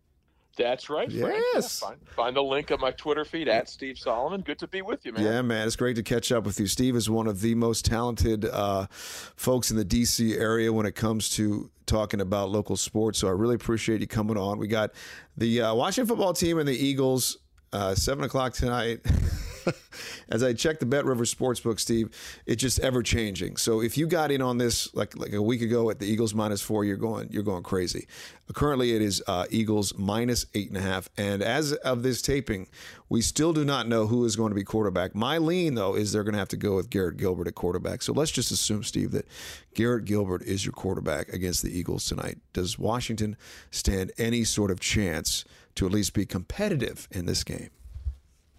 That's 0.62 0.90
right. 0.90 1.12
Frank. 1.12 1.44
Yes. 1.54 1.80
Yeah, 1.82 1.90
find, 1.90 2.08
find, 2.10 2.36
the 2.36 2.44
link 2.44 2.72
on 2.72 2.80
my 2.80 2.92
Twitter 2.92 3.26
feed 3.26 3.48
at 3.48 3.70
Steve 3.70 3.98
Solomon. 3.98 4.42
Good 4.42 4.60
to 4.60 4.68
be 4.68 4.82
with 4.82 5.06
you, 5.06 5.14
man. 5.14 5.24
Yeah, 5.24 5.42
man. 5.42 5.68
It's 5.68 5.76
great 5.76 5.96
to 5.96 6.04
catch 6.04 6.32
up 6.32 6.46
with 6.46 6.60
you. 6.60 6.68
Steve 6.68 6.96
is 6.96 7.10
one 7.10 7.28
of 7.28 7.42
the 7.42 7.56
most 7.56 7.86
talented 7.86 8.46
uh, 8.46 8.88
folks 8.92 9.72
in 9.72 9.78
the 9.78 9.86
D.C. 9.86 10.36
area 10.38 10.72
when 10.72 10.86
it 10.86 10.96
comes 10.96 11.30
to 11.32 11.70
talking 11.86 12.22
about 12.22 12.50
local 12.50 12.78
sports. 12.78 13.20
So 13.20 13.28
I 13.28 13.32
really 13.32 13.56
appreciate 13.56 14.02
you 14.02 14.08
coming 14.08 14.38
on. 14.38 14.58
We 14.58 14.68
got 14.68 14.92
the 15.36 15.62
uh, 15.62 15.76
Washington 15.76 16.08
football 16.08 16.34
team 16.34 16.60
and 16.60 16.68
the 16.68 16.76
Eagles, 16.76 17.38
uh, 17.74 17.96
7 17.96 18.24
o'clock 18.24 18.54
tonight. 18.54 19.00
as 20.30 20.44
I 20.44 20.54
checked 20.54 20.80
the 20.80 20.86
Bet 20.86 21.06
River 21.06 21.26
Sportsbook, 21.26 21.80
Steve, 21.80 22.10
it's 22.46 22.62
just 22.62 22.80
ever 22.80 23.04
changing. 23.04 23.58
So 23.58 23.82
if 23.82 23.98
you 23.98 24.08
got 24.08 24.32
in 24.32 24.42
on 24.42 24.58
this 24.58 24.94
like 24.94 25.18
like 25.18 25.34
a 25.34 25.42
week 25.42 25.62
ago 25.62 25.90
at 25.90 26.00
the 26.00 26.06
Eagles 26.06 26.34
minus 26.34 26.62
four, 26.62 26.86
you're 26.86 26.98
going 26.98 27.30
you're 27.32 27.44
going 27.44 27.64
crazy. 27.64 28.08
Currently, 28.54 28.94
it 28.94 29.02
is 29.02 29.24
uh, 29.28 29.46
Eagles 29.50 29.98
minus 29.98 30.46
eight 30.54 30.68
and 30.68 30.78
a 30.78 30.82
half, 30.82 31.10
and 31.18 31.42
as 31.42 31.72
of 31.74 32.04
this 32.04 32.22
taping, 32.22 32.68
we 33.08 33.22
still 33.22 33.54
do 33.54 33.64
not 33.64 33.88
know 33.88 34.08
who 34.08 34.26
is 34.26 34.36
going 34.36 34.52
to 34.52 34.56
be 34.56 34.64
quarterback. 34.64 35.16
My 35.16 35.38
lean 35.38 35.76
though 35.76 35.96
is 35.96 36.12
they're 36.12 36.24
going 36.24 36.34
to 36.34 36.40
have 36.40 36.50
to 36.50 36.58
go 36.58 36.76
with 36.76 36.90
Garrett 36.90 37.18
Gilbert 37.18 37.48
at 37.48 37.56
quarterback. 37.56 38.02
So 38.02 38.14
let's 38.14 38.32
just 38.32 38.52
assume, 38.52 38.84
Steve, 38.84 39.12
that 39.12 39.28
Garrett 39.74 40.06
Gilbert 40.06 40.42
is 40.44 40.66
your 40.66 40.74
quarterback 40.74 41.30
against 41.30 41.62
the 41.62 41.78
Eagles 41.78 42.06
tonight. 42.06 42.40
Does 42.54 42.78
Washington 42.78 43.38
stand 43.70 44.12
any 44.18 44.44
sort 44.44 44.72
of 44.72 44.80
chance 44.80 45.46
to 45.76 45.86
at 45.86 45.92
least 45.92 46.14
be 46.14 46.26
competitive 46.26 47.08
in 47.12 47.26
this 47.26 47.44
game? 47.44 47.70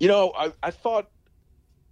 You 0.03 0.09
know, 0.09 0.33
I, 0.37 0.53
I 0.65 0.73
thought 0.73 1.09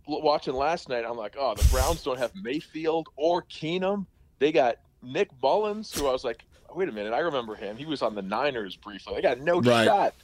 watching 0.09 0.55
last 0.55 0.89
night, 0.89 1.05
I'm 1.09 1.17
like, 1.17 1.37
oh, 1.39 1.55
the 1.55 1.63
Browns 1.71 2.03
don't 2.03 2.19
have 2.19 2.33
Mayfield 2.35 3.09
or 3.15 3.43
Keenum. 3.43 4.05
They 4.41 4.51
got 4.51 4.79
Nick 5.01 5.29
Mullens, 5.41 5.97
who 5.97 6.09
I 6.09 6.11
was 6.11 6.25
like, 6.25 6.45
wait 6.75 6.89
a 6.89 6.93
minute, 6.93 7.13
I 7.13 7.21
remember 7.21 7.55
him. 7.55 7.77
He 7.77 7.87
was 7.87 8.03
on 8.03 8.17
the 8.17 8.23
Niners 8.23 8.75
briefly. 8.75 9.15
They 9.15 9.23
got 9.23 9.39
no 9.39 9.61
right. 9.61 9.85
shot. 9.85 10.15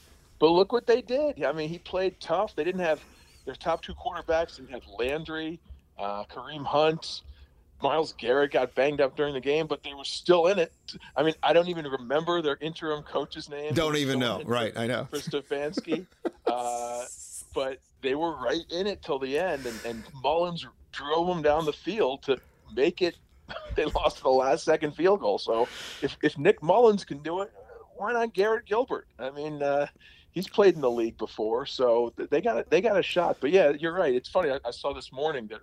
But 0.40 0.50
look 0.50 0.72
what 0.72 0.88
they 0.88 1.00
did. 1.00 1.44
I 1.44 1.52
mean, 1.52 1.68
he 1.68 1.78
played 1.78 2.18
tough. 2.18 2.56
They 2.56 2.64
didn't 2.64 2.80
have 2.80 3.00
their 3.44 3.54
top 3.54 3.82
two 3.82 3.94
quarterbacks. 3.94 4.56
Didn't 4.56 4.82
Landry, 4.98 5.60
uh, 5.96 6.24
Kareem 6.24 6.66
Hunt, 6.66 7.22
Myles 7.80 8.14
Garrett 8.18 8.50
got 8.50 8.74
banged 8.74 9.00
up 9.00 9.16
during 9.16 9.32
the 9.32 9.40
game, 9.40 9.68
but 9.68 9.84
they 9.84 9.94
were 9.94 10.04
still 10.04 10.48
in 10.48 10.58
it. 10.58 10.72
I 11.16 11.22
mean, 11.22 11.34
I 11.40 11.52
don't 11.52 11.68
even 11.68 11.84
remember 11.84 12.42
their 12.42 12.58
interim 12.60 13.04
coach's 13.04 13.48
name. 13.48 13.74
Don't 13.74 13.96
even 13.96 14.18
know. 14.18 14.42
Right, 14.44 14.76
I 14.76 14.88
know. 14.88 15.06
For 15.08 15.18
Stefanski. 15.18 16.04
uh, 16.46 17.04
but 17.56 17.78
they 18.02 18.14
were 18.14 18.36
right 18.36 18.64
in 18.70 18.86
it 18.86 19.02
till 19.02 19.18
the 19.18 19.38
end, 19.38 19.64
and, 19.64 19.80
and 19.86 20.04
Mullens 20.22 20.64
drove 20.92 21.26
them 21.26 21.40
down 21.42 21.64
the 21.64 21.72
field 21.72 22.22
to 22.24 22.38
make 22.76 23.00
it. 23.00 23.16
they 23.76 23.86
lost 23.86 24.22
the 24.22 24.28
last 24.28 24.64
second 24.64 24.92
field 24.92 25.20
goal. 25.20 25.38
So 25.38 25.66
if, 26.02 26.18
if 26.22 26.36
Nick 26.36 26.62
Mullens 26.62 27.04
can 27.04 27.18
do 27.18 27.40
it, 27.40 27.50
why 27.96 28.12
not 28.12 28.34
Garrett 28.34 28.66
Gilbert? 28.66 29.08
I 29.18 29.30
mean, 29.30 29.62
uh, 29.62 29.86
he's 30.32 30.46
played 30.46 30.74
in 30.74 30.82
the 30.82 30.90
league 30.90 31.16
before, 31.16 31.64
so 31.64 32.12
they 32.30 32.42
got 32.42 32.58
a, 32.58 32.66
they 32.68 32.82
got 32.82 32.98
a 32.98 33.02
shot. 33.02 33.38
But 33.40 33.52
yeah, 33.52 33.70
you're 33.70 33.94
right. 33.94 34.14
It's 34.14 34.28
funny. 34.28 34.50
I, 34.50 34.58
I 34.62 34.70
saw 34.70 34.92
this 34.92 35.10
morning 35.10 35.46
that 35.46 35.60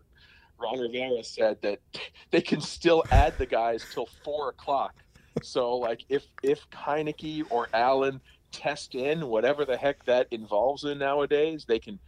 Ron 0.60 0.80
Rivera 0.80 1.24
said 1.24 1.62
that 1.62 1.80
they 2.32 2.42
can 2.42 2.60
still 2.60 3.04
add 3.12 3.38
the 3.38 3.46
guys 3.46 3.86
till 3.94 4.10
four 4.24 4.50
o'clock. 4.50 4.96
So 5.44 5.76
like 5.78 6.06
if 6.10 6.26
if 6.42 6.68
Heinicke 6.72 7.44
or 7.52 7.68
Allen 7.74 8.20
test 8.54 8.96
in 8.96 9.28
whatever 9.28 9.66
the 9.66 9.76
heck 9.76 10.06
that 10.06 10.28
involves 10.32 10.86
in 10.86 11.00
nowadays, 11.00 11.66
they 11.68 11.80
can 11.80 12.00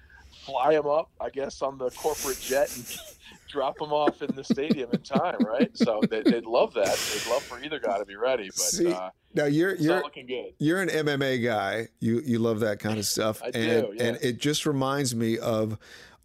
fly 0.46 0.74
them 0.74 0.88
up, 0.88 1.10
I 1.20 1.30
guess, 1.30 1.62
on 1.62 1.78
the 1.78 1.90
corporate 1.90 2.40
jet 2.40 2.74
and 2.76 2.98
drop 3.50 3.78
them 3.78 3.92
off 3.92 4.22
in 4.22 4.34
the 4.36 4.44
stadium 4.44 4.90
in 4.94 5.02
time, 5.02 5.38
right? 5.40 5.76
So 5.76 6.02
they, 6.10 6.22
would 6.22 6.46
love 6.46 6.74
that. 6.76 6.86
They'd 6.86 7.30
love 7.30 7.44
for 7.44 7.62
either 7.62 7.80
guy 7.80 7.98
to 7.98 8.06
be 8.06 8.16
ready. 8.16 8.46
But 8.46 8.58
See, 8.58 8.94
uh, 8.94 9.10
now 9.34 9.46
you're 9.46 9.76
you're 9.76 10.02
looking 10.02 10.28
good. 10.28 10.54
You're 10.60 10.82
an 10.82 10.90
MMA 10.90 11.44
guy. 11.44 11.88
You 12.00 12.22
you 12.22 12.40
love 12.40 12.60
that 12.62 12.80
kind 12.80 13.00
of 13.00 13.06
stuff, 13.06 13.42
I 13.44 13.48
and 13.48 13.88
do, 13.88 13.94
yeah. 13.96 14.04
and 14.04 14.18
it 14.22 14.38
just 14.40 14.66
reminds 14.66 15.16
me 15.16 15.38
of, 15.38 15.78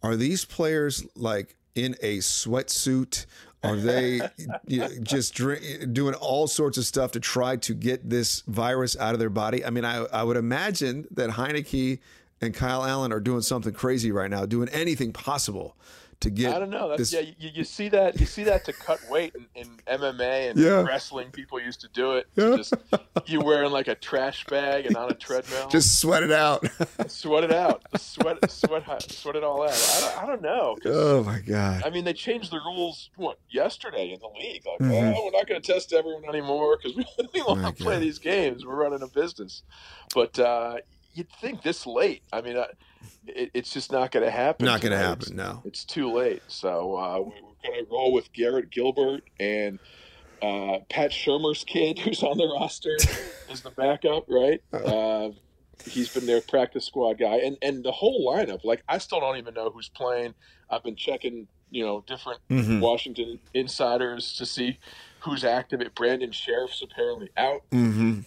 are 0.03 0.15
these 0.15 0.45
players 0.45 1.05
like 1.15 1.55
in 1.75 1.95
a 2.01 2.19
sweatsuit? 2.19 3.25
Are 3.63 3.75
they 3.75 4.21
you 4.67 4.79
know, 4.79 4.89
just 5.01 5.33
drink, 5.33 5.93
doing 5.93 6.15
all 6.15 6.47
sorts 6.47 6.77
of 6.77 6.85
stuff 6.85 7.11
to 7.11 7.19
try 7.19 7.57
to 7.57 7.73
get 7.73 8.09
this 8.09 8.41
virus 8.47 8.97
out 8.97 9.13
of 9.13 9.19
their 9.19 9.29
body? 9.29 9.63
I 9.63 9.69
mean, 9.69 9.85
I, 9.85 10.05
I 10.05 10.23
would 10.23 10.37
imagine 10.37 11.07
that 11.11 11.31
Heinicke 11.31 11.99
and 12.41 12.53
Kyle 12.53 12.83
Allen 12.83 13.11
are 13.13 13.19
doing 13.19 13.41
something 13.41 13.73
crazy 13.73 14.11
right 14.11 14.29
now, 14.29 14.45
doing 14.45 14.69
anything 14.69 15.13
possible 15.13 15.75
to 16.21 16.29
get. 16.29 16.55
I 16.55 16.59
don't 16.59 16.69
know. 16.69 16.89
That's, 16.89 17.11
this- 17.11 17.13
yeah, 17.13 17.31
you, 17.37 17.49
you 17.55 17.63
see 17.63 17.89
that 17.89 18.19
you 18.19 18.25
see 18.25 18.43
that 18.45 18.65
to 18.65 18.73
cut 18.73 18.99
weight 19.09 19.35
in, 19.35 19.45
in 19.55 19.67
MMA 19.99 20.49
and 20.51 20.59
Yeah. 20.59 20.81
wrestling. 20.83 21.29
People 21.31 21.59
used 21.59 21.81
to 21.81 21.87
do 21.89 22.13
it. 22.13 22.27
Yeah. 22.35 22.55
Just 22.55 22.73
you 23.25 23.41
wearing 23.41 23.71
like 23.71 23.87
a 23.87 23.95
trash 23.95 24.45
bag 24.45 24.85
and 24.85 24.95
on 24.95 25.11
a 25.11 25.13
treadmill. 25.13 25.67
Just 25.69 25.99
sweat 25.99 26.23
it 26.23 26.31
out. 26.31 26.65
sweat 27.07 27.43
it 27.43 27.51
out. 27.51 27.83
Sweat 27.99 28.49
sweat 28.49 29.11
sweat 29.11 29.35
it 29.35 29.43
all 29.43 29.63
out. 29.63 29.71
I 29.73 29.99
don't, 30.01 30.23
I 30.23 30.25
don't 30.27 30.41
know. 30.41 30.77
oh 30.85 31.23
my 31.23 31.39
god. 31.39 31.83
I 31.85 31.89
mean, 31.89 32.05
they 32.05 32.13
changed 32.13 32.51
the 32.51 32.59
rules 32.65 33.09
what 33.17 33.37
yesterday 33.49 34.11
in 34.13 34.19
the 34.19 34.27
league. 34.39 34.63
Like, 34.65 34.79
Mhm. 34.79 35.13
oh, 35.15 35.25
we're 35.25 35.31
not 35.37 35.47
going 35.47 35.61
to 35.61 35.73
test 35.73 35.93
everyone 35.93 36.25
anymore 36.29 36.77
because 36.77 36.95
we, 36.97 37.05
we 37.33 37.41
want 37.43 37.65
to 37.65 37.83
play 37.83 37.95
God. 37.95 38.01
these 38.03 38.19
games. 38.19 38.65
We're 38.65 38.75
running 38.75 39.01
a 39.01 39.07
business. 39.07 39.63
But 40.13 40.37
uh, 40.39 40.77
you'd 41.13 41.29
think 41.41 41.61
this 41.63 41.85
late. 41.85 42.21
I 42.31 42.41
mean, 42.41 42.57
uh, 42.57 42.65
it, 43.27 43.51
it's 43.53 43.71
just 43.71 43.91
not 43.91 44.11
going 44.11 44.25
to 44.25 44.31
happen. 44.31 44.65
Not 44.65 44.81
going 44.81 44.91
to 44.91 44.97
happen. 44.97 45.35
No. 45.35 45.61
It's 45.65 45.83
too 45.85 46.11
late. 46.13 46.41
So 46.47 46.95
uh, 46.97 47.19
we- 47.19 47.25
we're 47.41 47.69
going 47.71 47.85
to 47.85 47.91
roll 47.91 48.11
with 48.11 48.31
Garrett 48.33 48.69
Gilbert 48.71 49.23
and 49.39 49.77
uh, 50.41 50.79
Pat 50.89 51.11
Shurmur's 51.11 51.63
kid, 51.63 51.99
who's 52.03 52.23
on 52.23 52.37
the 52.37 52.47
roster, 52.47 52.95
is 53.49 53.61
the 53.61 53.69
backup, 53.71 54.25
right? 54.27 54.61
Uh, 54.73 55.29
he's 55.85 56.11
been 56.13 56.25
their 56.25 56.41
practice 56.41 56.85
squad 56.85 57.19
guy, 57.19 57.37
and 57.37 57.57
and 57.61 57.83
the 57.83 57.91
whole 57.91 58.27
lineup. 58.31 58.63
Like 58.63 58.81
I 58.87 58.97
still 58.97 59.19
don't 59.19 59.37
even 59.37 59.53
know 59.53 59.69
who's 59.69 59.89
playing. 59.89 60.33
I've 60.69 60.83
been 60.83 60.95
checking, 60.95 61.47
you 61.69 61.85
know, 61.85 62.03
different 62.07 62.39
Mhm. 62.49 62.79
Washington 62.81 63.39
insiders 63.53 64.33
to 64.37 64.45
see 64.47 64.79
who's 65.19 65.43
active. 65.43 65.81
Brandon 65.93 66.31
Scherff's 66.31 66.81
apparently 66.81 67.29
out. 67.37 67.61
Mm-hmm. 67.71 68.21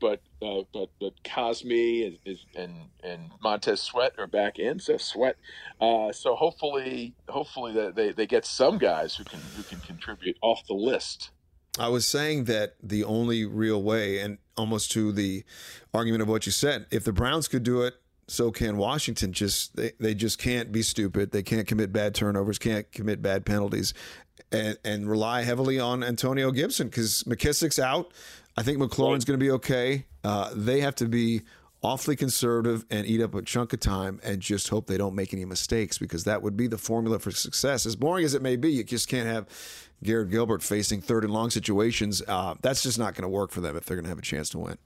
But 0.00 0.20
uh, 0.42 0.62
but 0.72 0.90
but 1.00 1.14
Cosmi 1.24 2.06
is, 2.06 2.18
is, 2.24 2.44
and 2.54 2.74
and 3.02 3.30
Montez 3.42 3.80
Sweat 3.80 4.12
are 4.18 4.26
back 4.26 4.58
in. 4.58 4.78
So 4.80 4.96
Sweat. 4.96 5.36
Uh, 5.80 6.12
so 6.12 6.34
hopefully 6.34 7.14
hopefully 7.28 7.72
that 7.72 7.94
they, 7.94 8.12
they 8.12 8.26
get 8.26 8.44
some 8.44 8.78
guys 8.78 9.16
who 9.16 9.24
can 9.24 9.40
who 9.56 9.62
can 9.62 9.80
contribute 9.80 10.36
off 10.42 10.66
the 10.66 10.74
list. 10.74 11.30
I 11.78 11.88
was 11.88 12.06
saying 12.06 12.44
that 12.44 12.74
the 12.82 13.04
only 13.04 13.44
real 13.44 13.82
way, 13.82 14.18
and 14.18 14.38
almost 14.56 14.90
to 14.92 15.12
the 15.12 15.44
argument 15.94 16.22
of 16.22 16.28
what 16.28 16.44
you 16.44 16.52
said, 16.52 16.86
if 16.90 17.04
the 17.04 17.12
Browns 17.12 17.46
could 17.46 17.62
do 17.62 17.82
it, 17.82 17.94
so 18.26 18.50
can 18.50 18.76
Washington. 18.76 19.32
Just 19.32 19.76
they, 19.76 19.92
they 19.98 20.14
just 20.14 20.38
can't 20.38 20.70
be 20.70 20.82
stupid. 20.82 21.32
They 21.32 21.42
can't 21.42 21.66
commit 21.66 21.92
bad 21.92 22.14
turnovers, 22.14 22.58
can't 22.58 22.90
commit 22.92 23.22
bad 23.22 23.46
penalties, 23.46 23.94
and 24.52 24.78
and 24.84 25.08
rely 25.08 25.42
heavily 25.42 25.80
on 25.80 26.04
Antonio 26.04 26.50
Gibson 26.50 26.88
because 26.88 27.24
McKissic's 27.24 27.78
out. 27.78 28.12
I 28.58 28.62
think 28.62 28.78
McLaurin's 28.78 29.24
going 29.24 29.38
to 29.38 29.44
be 29.44 29.52
okay. 29.52 30.06
Uh, 30.24 30.50
they 30.54 30.80
have 30.80 30.96
to 30.96 31.06
be 31.06 31.42
awfully 31.80 32.16
conservative 32.16 32.84
and 32.90 33.06
eat 33.06 33.20
up 33.22 33.32
a 33.36 33.42
chunk 33.42 33.72
of 33.72 33.78
time 33.78 34.18
and 34.24 34.40
just 34.42 34.68
hope 34.68 34.88
they 34.88 34.98
don't 34.98 35.14
make 35.14 35.32
any 35.32 35.44
mistakes 35.44 35.96
because 35.96 36.24
that 36.24 36.42
would 36.42 36.56
be 36.56 36.66
the 36.66 36.76
formula 36.78 37.20
for 37.20 37.30
success. 37.30 37.86
As 37.86 37.94
boring 37.94 38.24
as 38.24 38.34
it 38.34 38.42
may 38.42 38.56
be, 38.56 38.72
you 38.72 38.82
just 38.82 39.08
can't 39.08 39.28
have 39.28 39.46
Garrett 40.02 40.30
Gilbert 40.30 40.62
facing 40.64 41.00
third 41.00 41.22
and 41.22 41.32
long 41.32 41.50
situations. 41.50 42.20
Uh, 42.26 42.54
that's 42.60 42.82
just 42.82 42.98
not 42.98 43.14
going 43.14 43.22
to 43.22 43.28
work 43.28 43.52
for 43.52 43.60
them 43.60 43.76
if 43.76 43.84
they're 43.84 43.96
going 43.96 44.04
to 44.06 44.08
have 44.10 44.18
a 44.18 44.22
chance 44.22 44.50
to 44.50 44.58
win. 44.58 44.76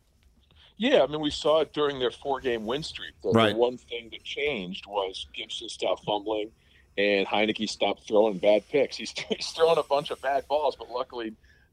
Yeah, 0.76 1.02
I 1.02 1.06
mean 1.06 1.20
we 1.20 1.30
saw 1.30 1.60
it 1.60 1.72
during 1.72 1.98
their 1.98 2.10
four 2.10 2.40
game 2.40 2.66
win 2.66 2.82
streak. 2.82 3.12
The, 3.22 3.30
the 3.30 3.38
Right. 3.38 3.56
one 3.56 3.78
thing 3.78 4.10
that 4.12 4.22
changed 4.24 4.84
was 4.86 5.26
Gibson 5.32 5.68
stopped 5.70 6.04
fumbling 6.04 6.50
and 6.98 7.26
Heinicke 7.26 7.68
stopped 7.70 8.06
throwing 8.06 8.36
bad 8.38 8.68
picks. 8.68 8.96
He's, 8.96 9.12
he's 9.30 9.48
throwing 9.50 9.78
a 9.78 9.82
bunch 9.82 10.10
of 10.10 10.20
bad 10.20 10.46
balls, 10.48 10.76
but 10.76 10.90
luckily 10.90 11.32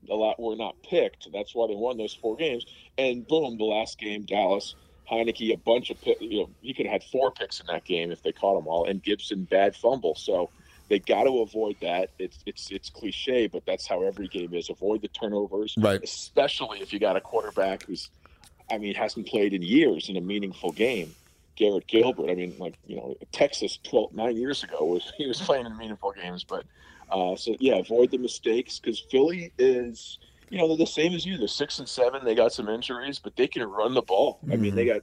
a 0.10 0.15
lot 0.15 0.39
were 0.39 0.56
not 0.56 0.75
picked. 0.84 1.32
That's 1.32 1.56
why 1.56 1.68
they 1.68 1.75
won 1.75 1.98
those 1.98 2.13
four 2.13 2.36
games. 2.36 2.65
And 2.98 3.27
boom, 3.27 3.58
the 3.58 3.65
last 3.65 3.98
game, 4.00 4.24
Dallas, 4.24 4.75
Heinicke, 5.10 5.53
a 5.53 5.58
bunch 5.58 5.89
of 5.89 6.00
pick, 6.01 6.22
you 6.22 6.41
know, 6.41 6.50
he 6.62 6.74
could 6.74 6.86
have 6.86 7.01
had 7.01 7.03
four 7.03 7.32
picks 7.32 7.60
in 7.60 7.68
that 7.68 7.86
game 7.86 8.12
if 8.12 8.22
they 8.22 8.32
caught 8.32 8.56
them 8.56 8.68
all, 8.68 8.86
and 8.86 9.01
Gibson 9.01 9.44
bad 9.44 9.75
fumble. 9.75 10.15
So 10.15 10.50
they 10.89 11.00
got 11.00 11.24
to 11.24 11.39
avoid 11.39 11.77
that. 11.82 12.10
It's 12.20 12.39
it's 12.46 12.72
it's 12.72 12.89
cliche, 12.89 13.48
but 13.48 13.65
that's 13.65 13.88
how 13.88 14.03
every 14.03 14.27
game 14.27 14.53
is. 14.53 14.70
Avoid 14.70 15.01
the 15.01 15.08
turnovers, 15.08 15.75
Right. 15.77 16.03
Especially 16.03 16.82
if 16.82 16.91
you 16.91 17.00
got 17.00 17.15
a 17.15 17.22
quarterback 17.22 17.84
who's, 17.84 18.10
I 18.70 18.77
mean, 18.77 18.96
hasn't 18.96 19.27
played 19.27 19.53
in 19.53 19.62
years 19.62 20.10
in 20.10 20.18
a 20.18 20.22
meaningful 20.22 20.72
game. 20.72 21.15
Garrett 21.56 21.88
Gilbert. 21.88 22.30
I 22.30 22.36
mean, 22.36 22.56
like 22.58 22.76
you 22.88 22.95
know, 22.95 23.15
Texas 23.32 23.78
12, 23.84 24.13
nine 24.13 24.38
years 24.38 24.63
ago 24.63 24.84
was 24.84 25.12
he 25.17 25.28
was 25.28 25.39
playing 25.39 25.65
in 25.65 25.78
meaningful 25.78 26.12
games, 26.12 26.43
but 26.43 26.65
uh, 27.12 27.36
so 27.36 27.56
yeah, 27.60 27.76
avoid 27.78 28.12
the 28.12 28.17
mistakes 28.17 28.80
because 28.80 29.00
Philly 29.12 29.52
is, 29.58 30.19
you 30.50 30.58
know, 30.58 30.67
they're 30.67 30.78
the 30.78 30.86
same 30.86 31.13
as 31.13 31.26
you. 31.26 31.38
They're 31.38 31.48
six 31.48 31.80
and 31.80 31.88
seven. 31.88 32.24
They 32.24 32.36
got 32.36 32.54
some 32.54 32.69
injuries, 32.69 33.19
but 33.19 33.36
they 33.36 33.48
can 33.48 33.63
run 33.63 33.93
the 33.93 34.02
ball. 34.02 34.39
I 34.52 34.56
mean, 34.56 34.76
they 34.76 34.86
got 34.86 35.02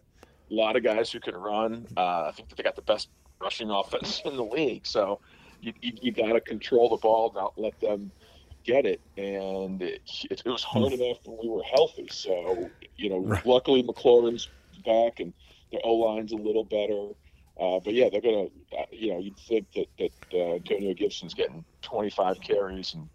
a 0.50 0.54
lot 0.54 0.76
of 0.76 0.82
guys 0.82 1.10
who 1.10 1.20
can 1.20 1.34
run. 1.34 1.86
Uh, 1.96 2.26
I 2.28 2.32
think 2.34 2.48
that 2.48 2.56
they 2.56 2.62
got 2.62 2.76
the 2.76 2.82
best 2.82 3.08
rushing 3.40 3.70
offense 3.70 4.22
in 4.24 4.36
the 4.36 4.44
league. 4.44 4.86
So 4.86 5.20
you, 5.60 5.72
you, 5.80 5.92
you 6.02 6.12
got 6.12 6.32
to 6.32 6.40
control 6.40 6.90
the 6.90 6.96
ball, 6.96 7.32
not 7.34 7.54
let 7.56 7.78
them 7.80 8.10
get 8.64 8.84
it. 8.84 9.00
And 9.16 9.80
it, 9.82 10.02
it, 10.30 10.42
it 10.44 10.50
was 10.50 10.62
hard 10.62 10.92
enough 10.92 11.18
when 11.24 11.38
we 11.42 11.48
were 11.48 11.62
healthy. 11.62 12.08
So, 12.10 12.70
you 12.96 13.10
know, 13.10 13.38
luckily 13.44 13.82
McLaurin's 13.82 14.48
back 14.84 15.20
and 15.20 15.32
their 15.72 15.80
O 15.84 15.94
line's 15.94 16.32
a 16.32 16.36
little 16.36 16.64
better. 16.64 17.08
Uh, 17.58 17.80
but 17.80 17.94
yeah, 17.94 18.08
they're 18.10 18.20
going 18.20 18.50
to, 18.50 18.76
uh, 18.76 18.84
you 18.90 19.12
know, 19.12 19.18
you'd 19.18 19.38
think 19.38 19.66
that, 19.72 19.86
that 19.98 20.12
uh, 20.34 20.54
Antonio 20.54 20.92
Gibson's 20.92 21.32
getting 21.32 21.64
25 21.82 22.40
carries 22.40 22.94
and 22.94 23.08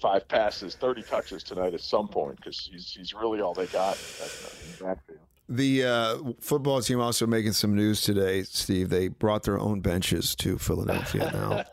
five 0.00 0.26
passes, 0.28 0.76
30 0.76 1.02
touches 1.02 1.42
tonight 1.42 1.74
at 1.74 1.80
some 1.80 2.08
point 2.08 2.36
because 2.36 2.68
he's, 2.72 2.92
he's 2.92 3.12
really 3.12 3.40
all 3.40 3.54
they 3.54 3.66
got 3.66 3.98
in 3.98 4.86
backfield. 4.86 5.18
The 5.48 5.84
uh, 5.84 6.18
football 6.38 6.80
team 6.80 7.00
also 7.00 7.26
making 7.26 7.52
some 7.52 7.74
news 7.74 8.02
today, 8.02 8.44
Steve. 8.44 8.88
They 8.88 9.08
brought 9.08 9.42
their 9.42 9.58
own 9.58 9.80
benches 9.80 10.36
to 10.36 10.58
Philadelphia 10.58 11.28
now. 11.34 11.64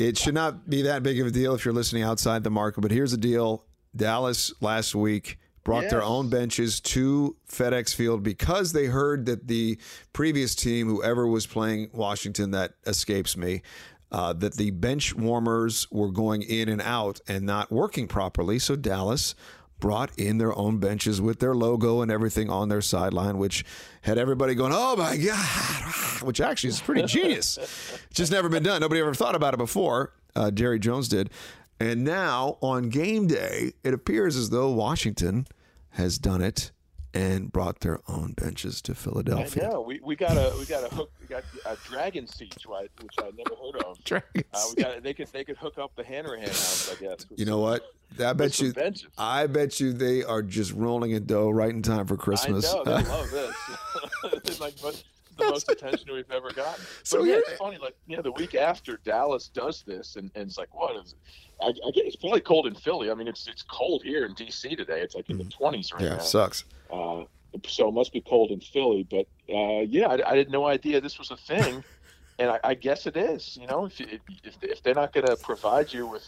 it 0.00 0.18
should 0.18 0.34
not 0.34 0.68
be 0.68 0.82
that 0.82 1.04
big 1.04 1.20
of 1.20 1.28
a 1.28 1.30
deal 1.30 1.54
if 1.54 1.64
you're 1.64 1.72
listening 1.72 2.02
outside 2.02 2.42
the 2.42 2.50
market, 2.50 2.80
but 2.80 2.90
here's 2.90 3.12
the 3.12 3.16
deal 3.16 3.64
Dallas 3.94 4.52
last 4.60 4.96
week 4.96 5.38
brought 5.64 5.88
their 5.90 6.02
own 6.02 6.28
benches 6.28 6.80
to 6.80 7.36
FedEx 7.48 7.94
Field 7.94 8.22
because 8.22 8.72
they 8.72 8.86
heard 8.86 9.26
that 9.26 9.46
the 9.48 9.78
previous 10.12 10.54
team, 10.54 10.88
whoever 10.88 11.26
was 11.26 11.46
playing 11.46 11.88
Washington, 11.92 12.50
that 12.50 12.74
escapes 12.86 13.36
me, 13.36 13.62
uh, 14.10 14.32
that 14.34 14.54
the 14.54 14.70
bench 14.70 15.14
warmers 15.14 15.86
were 15.90 16.10
going 16.10 16.42
in 16.42 16.68
and 16.68 16.82
out 16.82 17.20
and 17.28 17.44
not 17.46 17.70
working 17.70 18.06
properly. 18.08 18.58
So 18.58 18.76
Dallas 18.76 19.34
brought 19.82 20.16
in 20.16 20.38
their 20.38 20.56
own 20.56 20.78
benches 20.78 21.20
with 21.20 21.40
their 21.40 21.54
logo 21.54 22.02
and 22.02 22.10
everything 22.10 22.48
on 22.48 22.68
their 22.68 22.80
sideline, 22.80 23.36
which 23.36 23.64
had 24.02 24.16
everybody 24.18 24.54
going, 24.54 24.72
"Oh 24.74 24.96
my 24.96 25.16
god!" 25.16 25.92
Which 26.22 26.40
actually 26.40 26.70
is 26.70 26.80
pretty 26.80 27.02
genius. 27.02 27.58
It's 27.58 28.06
just 28.14 28.30
never 28.30 28.48
been 28.48 28.62
done. 28.62 28.80
Nobody 28.80 29.00
ever 29.00 29.12
thought 29.12 29.34
about 29.34 29.54
it 29.54 29.56
before. 29.56 30.12
Uh, 30.36 30.52
Jerry 30.52 30.78
Jones 30.78 31.08
did, 31.08 31.30
and 31.80 32.04
now 32.04 32.58
on 32.60 32.88
game 32.88 33.26
day, 33.26 33.72
it 33.82 33.92
appears 33.94 34.36
as 34.36 34.50
though 34.50 34.70
Washington 34.70 35.46
has 35.90 36.18
done 36.18 36.40
it 36.42 36.70
and 37.14 37.52
brought 37.52 37.80
their 37.80 38.00
own 38.08 38.32
benches 38.32 38.80
to 38.82 38.94
Philadelphia. 38.94 39.66
I 39.66 39.72
know. 39.72 39.82
We, 39.82 40.00
we 40.02 40.16
got 40.16 40.36
a 40.36 40.54
we 40.58 40.64
got 40.64 40.90
a 40.90 40.94
hook 40.94 41.10
we 41.20 41.26
got 41.26 41.44
a 41.66 41.76
dragon 41.84 42.26
seats 42.26 42.64
right 42.64 42.90
which 43.02 43.14
I 43.18 43.30
never 43.36 43.54
heard 43.60 43.82
of. 43.84 44.02
Dragon 44.04 44.44
uh, 44.54 44.62
we 44.74 44.82
got 44.82 45.02
they 45.02 45.12
could 45.12 45.28
they 45.28 45.44
could 45.44 45.58
hook 45.58 45.76
up 45.78 45.94
the 45.94 46.04
Hanrahan 46.04 46.46
house 46.46 46.90
I 46.90 46.94
guess. 47.04 47.26
You 47.36 47.44
know 47.44 47.52
some- 47.52 47.60
what? 47.60 47.82
I 48.20 48.32
bet 48.34 48.60
you. 48.60 48.72
benches. 48.72 49.06
I 49.16 49.46
bet 49.46 49.80
you 49.80 49.92
they 49.92 50.22
are 50.22 50.42
just 50.42 50.72
rolling 50.72 51.12
in 51.12 51.26
dough 51.26 51.50
right 51.50 51.70
in 51.70 51.82
time 51.82 52.06
for 52.06 52.16
Christmas. 52.16 52.70
I 52.70 52.76
know 52.76 52.84
they 52.84 52.90
love 53.08 53.30
this. 53.30 54.60
like 54.60 54.74
but 54.82 55.02
the 55.38 55.44
most 55.50 55.70
attention 55.70 56.12
we've 56.12 56.30
ever 56.30 56.50
gotten. 56.50 56.84
So 57.04 57.18
So 57.18 57.24
yeah, 57.24 57.36
it's 57.38 57.52
funny. 57.52 57.78
Like 57.78 57.96
yeah, 58.06 58.20
the 58.20 58.32
week 58.32 58.54
after 58.54 58.98
Dallas 59.04 59.48
does 59.48 59.82
this, 59.86 60.16
and, 60.16 60.30
and 60.34 60.48
it's 60.48 60.58
like 60.58 60.74
what 60.74 60.96
is? 61.04 61.12
It? 61.14 61.18
I, 61.60 61.66
I 61.68 61.90
get 61.92 62.06
it's 62.06 62.16
probably 62.16 62.40
cold 62.40 62.66
in 62.66 62.74
Philly. 62.74 63.10
I 63.10 63.14
mean, 63.14 63.28
it's 63.28 63.46
it's 63.48 63.62
cold 63.62 64.02
here 64.02 64.24
in 64.26 64.34
DC 64.34 64.76
today. 64.76 65.00
It's 65.00 65.14
like 65.14 65.28
in 65.30 65.38
the 65.38 65.44
twenties 65.44 65.92
right 65.92 66.02
Mm. 66.02 66.06
yeah, 66.06 66.14
now. 66.16 66.22
sucks. 66.22 66.64
Uh, 66.90 67.24
so 67.66 67.88
it 67.88 67.92
must 67.92 68.12
be 68.12 68.20
cold 68.20 68.50
in 68.50 68.60
Philly. 68.60 69.06
But 69.08 69.26
uh, 69.52 69.80
yeah, 69.88 70.08
I, 70.08 70.32
I 70.32 70.36
had 70.38 70.50
no 70.50 70.66
idea 70.66 71.00
this 71.00 71.18
was 71.18 71.30
a 71.30 71.36
thing, 71.36 71.84
and 72.38 72.50
I, 72.50 72.60
I 72.64 72.74
guess 72.74 73.06
it 73.06 73.16
is. 73.16 73.56
You 73.60 73.66
know, 73.66 73.84
if 73.86 74.00
you, 74.00 74.06
if 74.44 74.56
if 74.62 74.82
they're 74.82 74.94
not 74.94 75.12
going 75.12 75.26
to 75.26 75.36
provide 75.36 75.92
you 75.92 76.06
with 76.06 76.26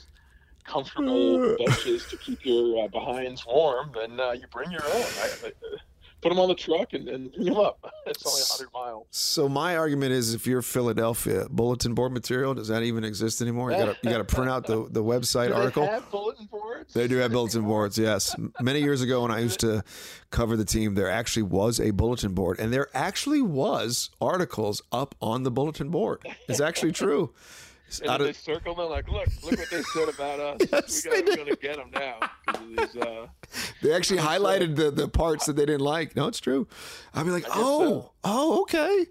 comfortable 0.64 1.56
benches 1.58 2.06
to 2.08 2.16
keep 2.16 2.44
your 2.44 2.84
uh, 2.84 2.88
behinds 2.88 3.44
warm, 3.46 3.90
then 3.94 4.18
uh, 4.20 4.32
you 4.32 4.46
bring 4.52 4.70
your 4.70 4.84
own. 4.84 5.04
Put 6.24 6.30
them 6.30 6.38
on 6.38 6.48
the 6.48 6.54
truck 6.54 6.94
and, 6.94 7.06
and 7.06 7.30
bring 7.32 7.44
them 7.44 7.58
up. 7.58 7.78
It's 8.06 8.24
only 8.26 8.40
100 8.40 8.72
miles. 8.74 9.06
So 9.10 9.48
my 9.48 9.76
argument 9.76 10.12
is, 10.12 10.34
if 10.34 10.46
you're 10.46 10.60
Philadelphia, 10.62 11.46
bulletin 11.50 11.94
board 11.94 12.12
material 12.12 12.54
does 12.54 12.68
that 12.68 12.82
even 12.82 13.04
exist 13.04 13.40
anymore? 13.40 13.72
You 13.72 13.78
got 13.78 13.84
to 13.86 13.96
you 14.02 14.10
got 14.10 14.18
to 14.18 14.24
print 14.24 14.50
out 14.50 14.66
the 14.66 14.86
the 14.90 15.02
website 15.02 15.48
Do 15.54 15.54
article. 15.54 15.84
They 15.84 15.92
have 15.92 16.10
bulletin 16.10 16.46
boards. 16.46 16.94
They 16.94 17.08
do 17.08 17.16
have 17.16 17.32
bulletin 17.32 17.62
boards, 17.72 17.96
yes. 17.98 18.34
Many 18.60 18.80
years 18.80 19.00
ago, 19.02 19.22
when 19.22 19.30
I 19.30 19.40
used 19.40 19.60
to 19.60 19.84
cover 20.30 20.56
the 20.56 20.64
team, 20.64 20.94
there 20.94 21.10
actually 21.10 21.44
was 21.44 21.78
a 21.80 21.90
bulletin 21.92 22.32
board, 22.34 22.58
and 22.58 22.72
there 22.72 22.88
actually 22.94 23.42
was 23.42 24.10
articles 24.20 24.82
up 24.92 25.14
on 25.20 25.42
the 25.42 25.50
bulletin 25.50 25.90
board. 25.90 26.20
It's 26.48 26.60
actually 26.60 26.92
true. 26.92 27.32
And 28.00 28.10
out 28.10 28.18
then 28.18 28.26
they 28.26 28.30
of- 28.30 28.36
circle 28.36 28.74
them 28.74 28.88
like, 28.90 29.08
look, 29.10 29.26
look 29.42 29.58
what 29.58 29.70
they 29.70 29.82
said 29.82 30.08
about 30.08 30.40
us. 30.40 30.68
Yes, 30.72 31.04
we 31.04 31.22
got, 31.22 31.38
we're 31.38 31.44
to 31.46 31.56
get 31.56 31.76
them 31.76 31.90
now. 31.92 32.18
of 32.48 32.68
these, 32.68 32.96
uh, 33.02 33.26
they 33.82 33.92
actually 33.94 34.20
highlighted 34.20 34.76
the, 34.76 34.90
the 34.90 35.08
parts 35.08 35.46
that 35.46 35.54
they 35.56 35.66
didn't 35.66 35.80
like. 35.82 36.16
No, 36.16 36.26
it's 36.26 36.40
true. 36.40 36.66
I'd 37.14 37.24
be 37.24 37.30
like, 37.30 37.46
oh, 37.50 38.12
oh, 38.24 38.62
okay. 38.62 39.06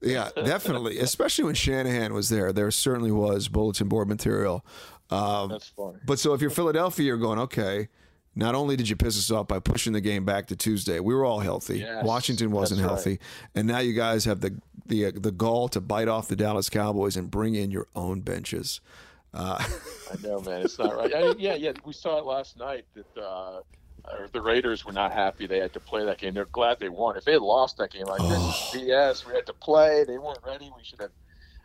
Yeah, 0.00 0.30
definitely. 0.36 0.98
Especially 0.98 1.44
when 1.44 1.54
Shanahan 1.54 2.12
was 2.14 2.28
there, 2.28 2.52
there 2.52 2.70
certainly 2.70 3.12
was 3.12 3.48
bulletin 3.48 3.88
board 3.88 4.08
material. 4.08 4.64
Um, 5.10 5.50
That's 5.50 5.68
funny. 5.68 5.98
But 6.04 6.18
so 6.18 6.34
if 6.34 6.40
you're 6.40 6.50
Philadelphia, 6.50 7.06
you're 7.06 7.16
going 7.16 7.38
okay. 7.40 7.88
Not 8.38 8.54
only 8.54 8.76
did 8.76 8.88
you 8.90 8.96
piss 8.96 9.18
us 9.18 9.30
off 9.30 9.48
by 9.48 9.58
pushing 9.58 9.94
the 9.94 10.00
game 10.02 10.26
back 10.26 10.46
to 10.48 10.56
Tuesday, 10.56 11.00
we 11.00 11.14
were 11.14 11.24
all 11.24 11.40
healthy. 11.40 11.78
Yes, 11.78 12.04
Washington 12.04 12.50
wasn't 12.50 12.82
healthy, 12.82 13.12
right. 13.12 13.20
and 13.54 13.66
now 13.66 13.78
you 13.78 13.94
guys 13.94 14.26
have 14.26 14.42
the 14.42 14.60
the 14.84 15.06
uh, 15.06 15.12
the 15.14 15.32
gall 15.32 15.68
to 15.70 15.80
bite 15.80 16.06
off 16.06 16.28
the 16.28 16.36
Dallas 16.36 16.68
Cowboys 16.68 17.16
and 17.16 17.30
bring 17.30 17.54
in 17.54 17.70
your 17.70 17.88
own 17.96 18.20
benches. 18.20 18.80
Uh, 19.32 19.58
I 20.12 20.26
know, 20.26 20.40
man. 20.40 20.62
It's 20.62 20.78
not 20.78 20.94
right. 20.94 21.12
I, 21.14 21.34
yeah, 21.38 21.54
yeah. 21.54 21.72
We 21.84 21.94
saw 21.94 22.18
it 22.18 22.26
last 22.26 22.58
night 22.58 22.84
that 22.94 23.20
uh, 23.20 23.60
the 24.32 24.40
Raiders 24.40 24.84
were 24.84 24.92
not 24.92 25.12
happy 25.12 25.46
they 25.46 25.58
had 25.58 25.72
to 25.72 25.80
play 25.80 26.04
that 26.04 26.18
game. 26.18 26.34
They're 26.34 26.44
glad 26.44 26.78
they 26.78 26.88
won. 26.88 27.16
If 27.16 27.24
they 27.24 27.32
had 27.32 27.42
lost 27.42 27.78
that 27.78 27.90
game, 27.90 28.04
like 28.04 28.20
this 28.20 28.38
is 28.38 28.82
BS. 28.82 29.26
We 29.26 29.34
had 29.34 29.46
to 29.46 29.54
play. 29.54 30.04
They 30.06 30.18
weren't 30.18 30.40
ready. 30.46 30.70
We 30.76 30.84
should 30.84 31.00
have. 31.00 31.10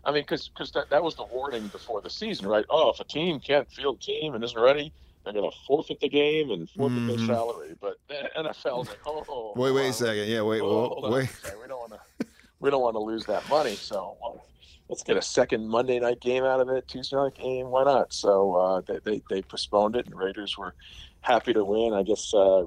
I 0.04 0.12
mean, 0.12 0.24
because 0.24 0.50
that, 0.74 0.90
that 0.90 1.04
was 1.04 1.16
the 1.16 1.26
warning 1.26 1.68
before 1.68 2.02
the 2.02 2.10
season, 2.10 2.48
right? 2.48 2.66
Oh, 2.70 2.90
if 2.90 3.00
a 3.00 3.04
team 3.04 3.40
can't 3.40 3.70
field 3.72 4.02
team 4.02 4.34
and 4.34 4.44
isn't 4.44 4.60
ready, 4.60 4.92
they're 5.24 5.34
going 5.34 5.50
to 5.50 5.58
forfeit 5.68 6.00
the 6.00 6.10
game 6.10 6.50
and 6.52 6.70
forfeit 6.70 6.98
Mhm. 7.00 7.08
their 7.18 7.26
salary. 7.28 7.76
But 7.80 7.98
the 8.08 8.30
NFL's 8.38 8.90
like, 8.90 9.00
oh, 9.06 9.54
wait, 9.56 9.72
wait 9.72 9.90
a 9.90 9.94
second. 9.94 10.28
Yeah, 10.28 10.42
wait, 10.42 10.62
Oh, 10.62 10.88
on 11.04 11.12
wait. 11.12 11.30
We 11.62 11.68
don't 11.68 11.80
want 11.80 11.94
to. 11.94 12.26
We 12.60 12.70
don't 12.70 12.82
want 12.82 12.96
to 12.96 13.00
lose 13.00 13.26
that 13.26 13.48
money. 13.50 13.76
So 13.76 14.16
well, 14.22 14.46
let's 14.88 15.04
get 15.04 15.18
a 15.18 15.22
second 15.22 15.68
Monday 15.68 16.00
night 16.00 16.20
game 16.20 16.44
out 16.44 16.60
of 16.60 16.70
it. 16.70 16.88
Tuesday 16.88 17.16
night 17.16 17.36
game. 17.36 17.68
Why 17.72 17.84
not? 17.84 18.14
So 18.14 18.56
uh, 18.56 18.82
they, 18.82 19.00
they 19.04 19.22
they 19.30 19.42
postponed 19.42 19.96
it, 19.96 20.06
and 20.06 20.16
Raiders 20.16 20.58
were 20.58 20.76
happy 21.22 21.54
to 21.54 21.64
win. 21.64 21.94
I 21.94 22.04
guess 22.04 22.34
uh, 22.34 22.66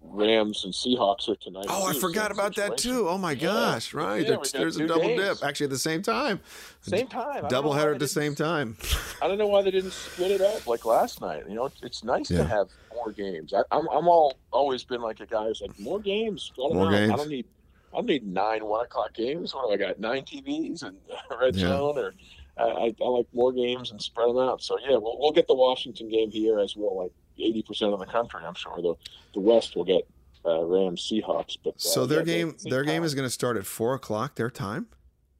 Rams 0.00 0.64
and 0.64 0.72
Seahawks 0.72 1.28
are 1.28 1.34
tonight. 1.36 1.66
Oh, 1.68 1.86
I 1.88 1.92
forgot 1.92 2.30
about 2.30 2.54
that 2.56 2.78
too. 2.78 3.08
Oh 3.08 3.18
my 3.18 3.34
gosh, 3.34 3.92
right? 3.92 4.26
Yeah, 4.26 4.36
there's 4.52 4.76
a 4.76 4.86
double 4.86 5.02
games. 5.08 5.38
dip 5.40 5.44
actually 5.48 5.64
at 5.64 5.70
the 5.70 5.78
same 5.78 6.02
time. 6.02 6.40
Same 6.82 7.08
time. 7.08 7.46
Double 7.48 7.72
header 7.72 7.92
at 7.94 7.98
the 7.98 8.08
same 8.08 8.34
time. 8.34 8.76
I 9.20 9.26
don't 9.28 9.38
know 9.38 9.48
why 9.48 9.62
they 9.62 9.70
didn't 9.72 9.92
split 9.92 10.30
it 10.30 10.40
up 10.40 10.66
like 10.66 10.84
last 10.84 11.20
night. 11.20 11.44
You 11.48 11.56
know, 11.56 11.70
it's 11.82 12.04
nice 12.04 12.30
Yeah. 12.30 12.38
to 12.38 12.44
have 12.44 12.68
more 12.94 13.10
games. 13.12 13.52
I, 13.52 13.62
I'm 13.70 13.88
I'm 13.88 14.08
all 14.08 14.38
always 14.52 14.84
been 14.84 15.00
like 15.02 15.20
a 15.20 15.26
guy 15.26 15.44
who's 15.46 15.60
like 15.60 15.78
more 15.78 15.98
games. 16.00 16.52
'em 16.56 16.76
More 16.76 16.86
out. 16.88 16.94
I 16.94 17.16
don't 17.16 17.28
need 17.28 17.46
I 17.92 17.96
don't 17.96 18.06
need 18.06 18.26
nine 18.26 18.64
one 18.64 18.84
o'clock 18.84 19.14
games. 19.14 19.54
What 19.54 19.66
do 19.66 19.72
I 19.84 19.88
got? 19.88 19.98
Nine 19.98 20.22
TVs 20.22 20.84
and 20.84 20.96
red 21.40 21.56
Yeah. 21.56 21.68
zone, 21.68 21.98
or 21.98 22.14
I, 22.56 22.62
I, 22.62 22.94
I 23.02 23.08
like 23.08 23.26
more 23.32 23.52
games 23.52 23.90
and 23.90 24.00
spread 24.00 24.28
them 24.28 24.38
out. 24.38 24.62
So 24.62 24.78
yeah, 24.78 24.96
we'll 24.96 25.18
we'll 25.18 25.32
get 25.32 25.48
the 25.48 25.54
Washington 25.54 26.08
game 26.08 26.30
here 26.30 26.60
as 26.60 26.74
well. 26.76 26.96
Like 26.96 27.12
eighty 27.40 27.62
percent 27.62 27.92
of 27.92 27.98
the 27.98 28.06
country, 28.06 28.40
I'm 28.44 28.54
sure. 28.54 28.76
The 28.76 28.94
the 29.34 29.40
West 29.40 29.76
will 29.76 29.84
get 29.84 30.06
uh, 30.44 30.64
Rams 30.64 31.08
Seahawks, 31.10 31.56
but 31.62 31.70
uh, 31.70 31.78
So 31.78 32.06
their 32.06 32.22
game 32.22 32.56
their 32.64 32.84
game 32.84 33.04
is 33.04 33.14
going 33.14 33.26
to 33.26 33.30
start 33.30 33.56
at 33.56 33.66
four 33.66 33.94
o'clock 33.94 34.34
their 34.36 34.50
time. 34.50 34.86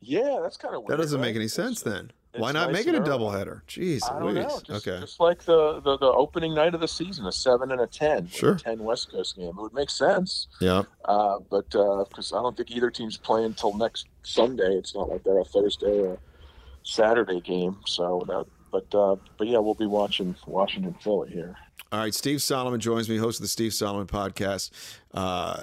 Yeah, 0.00 0.38
that's 0.42 0.56
kind 0.56 0.74
of 0.74 0.82
weird. 0.82 0.90
That 0.98 1.02
doesn't 1.02 1.20
right? 1.20 1.28
make 1.28 1.36
any 1.36 1.48
sense 1.48 1.82
then. 1.82 2.12
Why 2.36 2.52
not 2.52 2.70
nice 2.70 2.84
make 2.86 2.94
it 2.94 2.98
a 2.98 3.00
doubleheader? 3.00 3.62
Jeez, 3.66 4.00
I 4.08 4.20
don't 4.20 4.34
know. 4.34 4.42
Just, 4.42 4.86
okay. 4.86 5.00
just 5.00 5.18
like 5.18 5.42
the, 5.44 5.80
the, 5.80 5.96
the 5.98 6.06
opening 6.06 6.54
night 6.54 6.72
of 6.74 6.80
the 6.80 6.86
season, 6.86 7.26
a 7.26 7.32
seven 7.32 7.72
and 7.72 7.80
a 7.80 7.86
ten, 7.86 8.28
Sure. 8.28 8.52
a 8.52 8.58
ten 8.58 8.84
West 8.84 9.10
Coast 9.10 9.36
game. 9.36 9.48
It 9.48 9.56
would 9.56 9.72
make 9.72 9.90
sense, 9.90 10.46
Yeah. 10.60 10.82
uh, 11.06 11.38
but 11.50 11.68
because 11.70 12.32
I 12.32 12.40
don't 12.40 12.56
think 12.56 12.70
either 12.70 12.90
team's 12.90 13.16
playing 13.16 13.46
until 13.46 13.76
next 13.76 14.06
Sunday. 14.22 14.74
It's 14.74 14.94
not 14.94 15.08
like 15.08 15.24
they're 15.24 15.40
a 15.40 15.44
Thursday 15.44 15.98
or 16.00 16.18
Saturday 16.84 17.40
game. 17.40 17.78
So, 17.86 18.20
uh, 18.28 18.44
but 18.70 18.94
uh, 18.94 19.16
but 19.36 19.48
yeah, 19.48 19.58
we'll 19.58 19.74
be 19.74 19.86
watching 19.86 20.36
Washington 20.46 20.94
Philly 21.02 21.30
here. 21.30 21.56
All 21.90 22.00
right, 22.00 22.14
Steve 22.14 22.42
Solomon 22.42 22.80
joins 22.80 23.08
me, 23.08 23.16
host 23.16 23.38
of 23.38 23.44
the 23.44 23.48
Steve 23.48 23.72
Solomon 23.72 24.06
podcast. 24.06 24.70
Uh, 25.14 25.62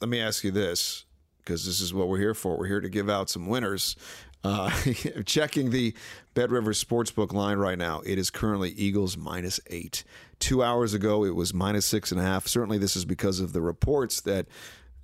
let 0.00 0.08
me 0.08 0.18
ask 0.20 0.42
you 0.42 0.50
this, 0.50 1.04
because 1.38 1.64
this 1.64 1.80
is 1.80 1.94
what 1.94 2.08
we're 2.08 2.18
here 2.18 2.34
for. 2.34 2.58
We're 2.58 2.66
here 2.66 2.80
to 2.80 2.88
give 2.88 3.08
out 3.08 3.30
some 3.30 3.46
winners. 3.46 3.94
Uh, 4.42 4.70
checking 5.24 5.70
the 5.70 5.94
Bet 6.34 6.50
Rivers 6.50 6.82
Sportsbook 6.82 7.32
line 7.32 7.58
right 7.58 7.78
now, 7.78 8.00
it 8.04 8.18
is 8.18 8.28
currently 8.28 8.70
Eagles 8.70 9.16
minus 9.16 9.60
eight. 9.68 10.02
Two 10.40 10.64
hours 10.64 10.94
ago, 10.94 11.24
it 11.24 11.36
was 11.36 11.54
minus 11.54 11.86
six 11.86 12.10
and 12.10 12.20
a 12.20 12.24
half. 12.24 12.48
Certainly, 12.48 12.78
this 12.78 12.96
is 12.96 13.04
because 13.04 13.38
of 13.38 13.52
the 13.52 13.60
reports 13.60 14.20
that 14.22 14.46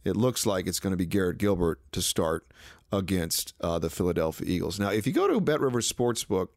it 0.04 0.16
looks 0.16 0.44
like 0.44 0.66
it's 0.66 0.80
going 0.80 0.90
to 0.90 0.96
be 0.96 1.06
Garrett 1.06 1.38
Gilbert 1.38 1.80
to 1.92 2.02
start 2.02 2.48
against 2.90 3.54
uh, 3.60 3.78
the 3.78 3.90
Philadelphia 3.90 4.48
Eagles. 4.48 4.80
Now, 4.80 4.90
if 4.90 5.06
you 5.06 5.12
go 5.12 5.28
to 5.28 5.40
Bet 5.40 5.60
Rivers 5.60 5.92
Sportsbook 5.92 6.48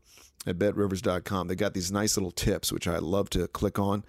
at 0.46 0.58
betrivers.com, 0.58 1.48
they 1.48 1.56
got 1.56 1.74
these 1.74 1.92
nice 1.92 2.18
little 2.18 2.32
tips, 2.32 2.72
which 2.72 2.88
I 2.88 2.98
love 2.98 3.30
to 3.32 3.48
click 3.48 3.78
on. 3.78 4.04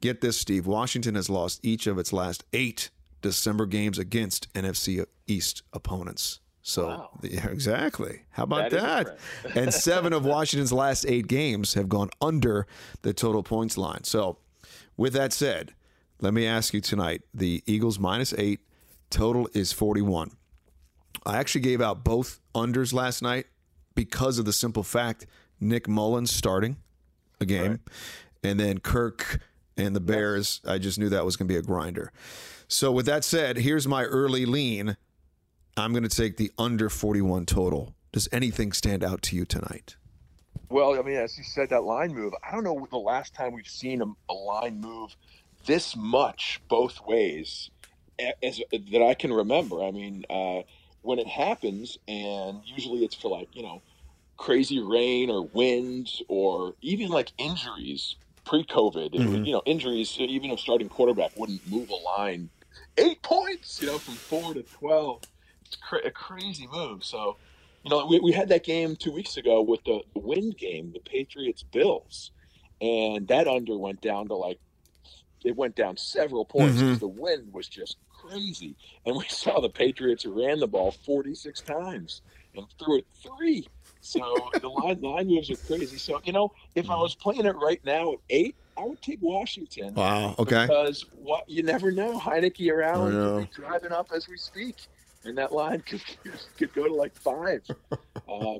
Get 0.00 0.20
this, 0.20 0.36
Steve. 0.38 0.66
Washington 0.66 1.14
has 1.14 1.28
lost 1.30 1.60
each 1.64 1.86
of 1.86 1.98
its 1.98 2.12
last 2.12 2.44
eight 2.52 2.90
December 3.22 3.66
games 3.66 3.98
against 3.98 4.52
NFC 4.54 5.04
East 5.26 5.62
opponents. 5.72 6.40
So, 6.62 7.08
yeah, 7.22 7.48
exactly. 7.48 8.22
How 8.30 8.42
about 8.44 8.70
That 8.70 9.16
that? 9.42 9.56
and 9.56 9.72
seven 9.72 10.12
of 10.12 10.24
Washington's 10.26 10.72
last 10.72 11.06
eight 11.06 11.26
games 11.26 11.74
have 11.74 11.88
gone 11.88 12.10
under 12.20 12.66
the 13.02 13.14
total 13.14 13.42
points 13.42 13.78
line. 13.78 14.04
So, 14.04 14.38
with 14.96 15.14
that 15.14 15.32
said, 15.32 15.72
let 16.20 16.34
me 16.34 16.46
ask 16.46 16.74
you 16.74 16.80
tonight 16.82 17.22
the 17.32 17.62
Eagles 17.66 17.98
minus 17.98 18.34
eight, 18.34 18.60
total 19.08 19.48
is 19.54 19.72
41. 19.72 20.32
I 21.24 21.38
actually 21.38 21.62
gave 21.62 21.80
out 21.80 22.04
both 22.04 22.38
unders 22.54 22.92
last 22.92 23.22
night 23.22 23.46
because 23.94 24.38
of 24.38 24.44
the 24.44 24.52
simple 24.52 24.82
fact 24.82 25.26
Nick 25.60 25.88
Mullens 25.88 26.30
starting 26.30 26.76
a 27.40 27.44
game, 27.44 27.80
and 28.42 28.58
then 28.58 28.78
Kirk 28.78 29.40
and 29.76 29.94
the 29.94 30.00
Bears. 30.00 30.60
I 30.66 30.78
just 30.78 30.98
knew 30.98 31.08
that 31.08 31.24
was 31.24 31.36
going 31.36 31.48
to 31.48 31.52
be 31.52 31.58
a 31.58 31.62
grinder. 31.62 32.12
So, 32.68 32.92
with 32.92 33.06
that 33.06 33.24
said, 33.24 33.56
here's 33.58 33.86
my 33.88 34.04
early 34.04 34.44
lean. 34.44 34.96
I'm 35.76 35.92
going 35.92 36.02
to 36.02 36.08
take 36.08 36.36
the 36.36 36.50
under 36.58 36.90
41 36.90 37.46
total. 37.46 37.94
Does 38.12 38.28
anything 38.32 38.72
stand 38.72 39.04
out 39.04 39.22
to 39.22 39.36
you 39.36 39.44
tonight? 39.44 39.96
Well, 40.70 40.98
I 40.98 41.02
mean, 41.02 41.16
as 41.16 41.38
you 41.38 41.44
said, 41.44 41.70
that 41.70 41.84
line 41.84 42.12
move. 42.14 42.34
I 42.46 42.52
don't 42.52 42.64
know 42.64 42.86
the 42.90 42.98
last 42.98 43.34
time 43.34 43.52
we've 43.54 43.66
seen 43.68 44.02
a, 44.02 44.06
a 44.28 44.34
line 44.34 44.80
move 44.80 45.16
this 45.66 45.96
much 45.96 46.60
both 46.68 47.00
ways 47.06 47.70
a- 48.20 48.44
as 48.44 48.60
that 48.70 49.02
I 49.02 49.14
can 49.14 49.32
remember. 49.32 49.82
I 49.82 49.90
mean, 49.90 50.24
uh, 50.28 50.62
when 51.02 51.18
it 51.18 51.26
happens, 51.26 51.96
and 52.06 52.60
usually 52.64 53.04
it's 53.04 53.14
for 53.14 53.30
like 53.30 53.48
you 53.54 53.62
know 53.62 53.80
crazy 54.42 54.78
rain 54.80 55.28
or 55.28 55.42
wind 55.48 56.10
or 56.28 56.74
even 56.80 57.08
like 57.08 57.32
injuries 57.36 58.16
pre-COVID. 58.44 59.14
It 59.14 59.26
would- 59.28 59.46
you 59.46 59.52
know, 59.52 59.62
injuries. 59.66 60.16
Even 60.18 60.50
a 60.50 60.56
starting 60.56 60.88
quarterback 60.88 61.36
wouldn't 61.36 61.66
move 61.68 61.90
a 61.90 61.94
line 61.96 62.48
eight 62.96 63.20
points. 63.22 63.80
You 63.82 63.88
know, 63.88 63.98
from 63.98 64.14
four 64.14 64.54
to 64.54 64.62
twelve. 64.62 65.22
It's 65.66 65.76
cra- 65.76 66.06
a 66.06 66.10
crazy 66.10 66.66
move. 66.72 67.04
So. 67.04 67.36
You 67.84 67.90
know, 67.90 68.06
we, 68.06 68.18
we 68.18 68.32
had 68.32 68.48
that 68.48 68.64
game 68.64 68.96
two 68.96 69.12
weeks 69.12 69.36
ago 69.36 69.62
with 69.62 69.82
the 69.84 70.00
wind 70.14 70.58
game, 70.58 70.90
the 70.92 70.98
Patriots 70.98 71.62
Bills, 71.62 72.32
and 72.80 73.26
that 73.28 73.46
under 73.46 73.78
went 73.78 74.00
down 74.02 74.26
to 74.28 74.34
like 74.34 74.58
it 75.44 75.56
went 75.56 75.76
down 75.76 75.96
several 75.96 76.44
points 76.44 76.82
because 76.82 76.96
Mhm. 76.96 77.00
the 77.00 77.08
wind 77.08 77.52
was 77.52 77.68
just 77.68 77.96
crazy. 78.10 78.74
And 79.06 79.16
we 79.16 79.24
saw 79.28 79.60
the 79.60 79.70
Patriots 79.70 80.26
ran 80.26 80.58
the 80.58 80.66
ball 80.66 80.90
46 80.90 81.60
times 81.62 82.20
and 82.56 82.66
threw 82.80 82.98
it 82.98 83.06
three. 83.22 83.68
So 84.08 84.50
the 84.60 84.68
line 84.68 85.00
line 85.02 85.26
moves 85.26 85.50
are 85.50 85.56
crazy. 85.56 85.98
So 85.98 86.20
you 86.24 86.32
know, 86.32 86.50
if 86.74 86.88
I 86.88 86.96
was 86.96 87.14
playing 87.14 87.44
it 87.44 87.56
right 87.56 87.80
now 87.84 88.14
at 88.14 88.18
eight, 88.30 88.56
I 88.78 88.84
would 88.84 89.02
take 89.02 89.20
Washington. 89.20 89.92
Wow, 89.92 90.34
okay. 90.38 90.62
Because 90.62 91.04
what 91.12 91.48
you 91.48 91.62
never 91.62 91.90
know, 91.90 92.18
Heinicke 92.18 92.72
or 92.72 92.82
Allen 92.82 93.12
could 93.12 93.50
be 93.50 93.62
driving 93.62 93.92
up 93.92 94.08
as 94.14 94.26
we 94.26 94.38
speak, 94.38 94.76
and 95.24 95.36
that 95.36 95.52
line 95.52 95.80
could 95.86 96.00
could 96.56 96.72
go 96.72 96.88
to 96.88 96.94
like 96.94 97.14
five. 97.16 97.62
uh, 97.92 97.98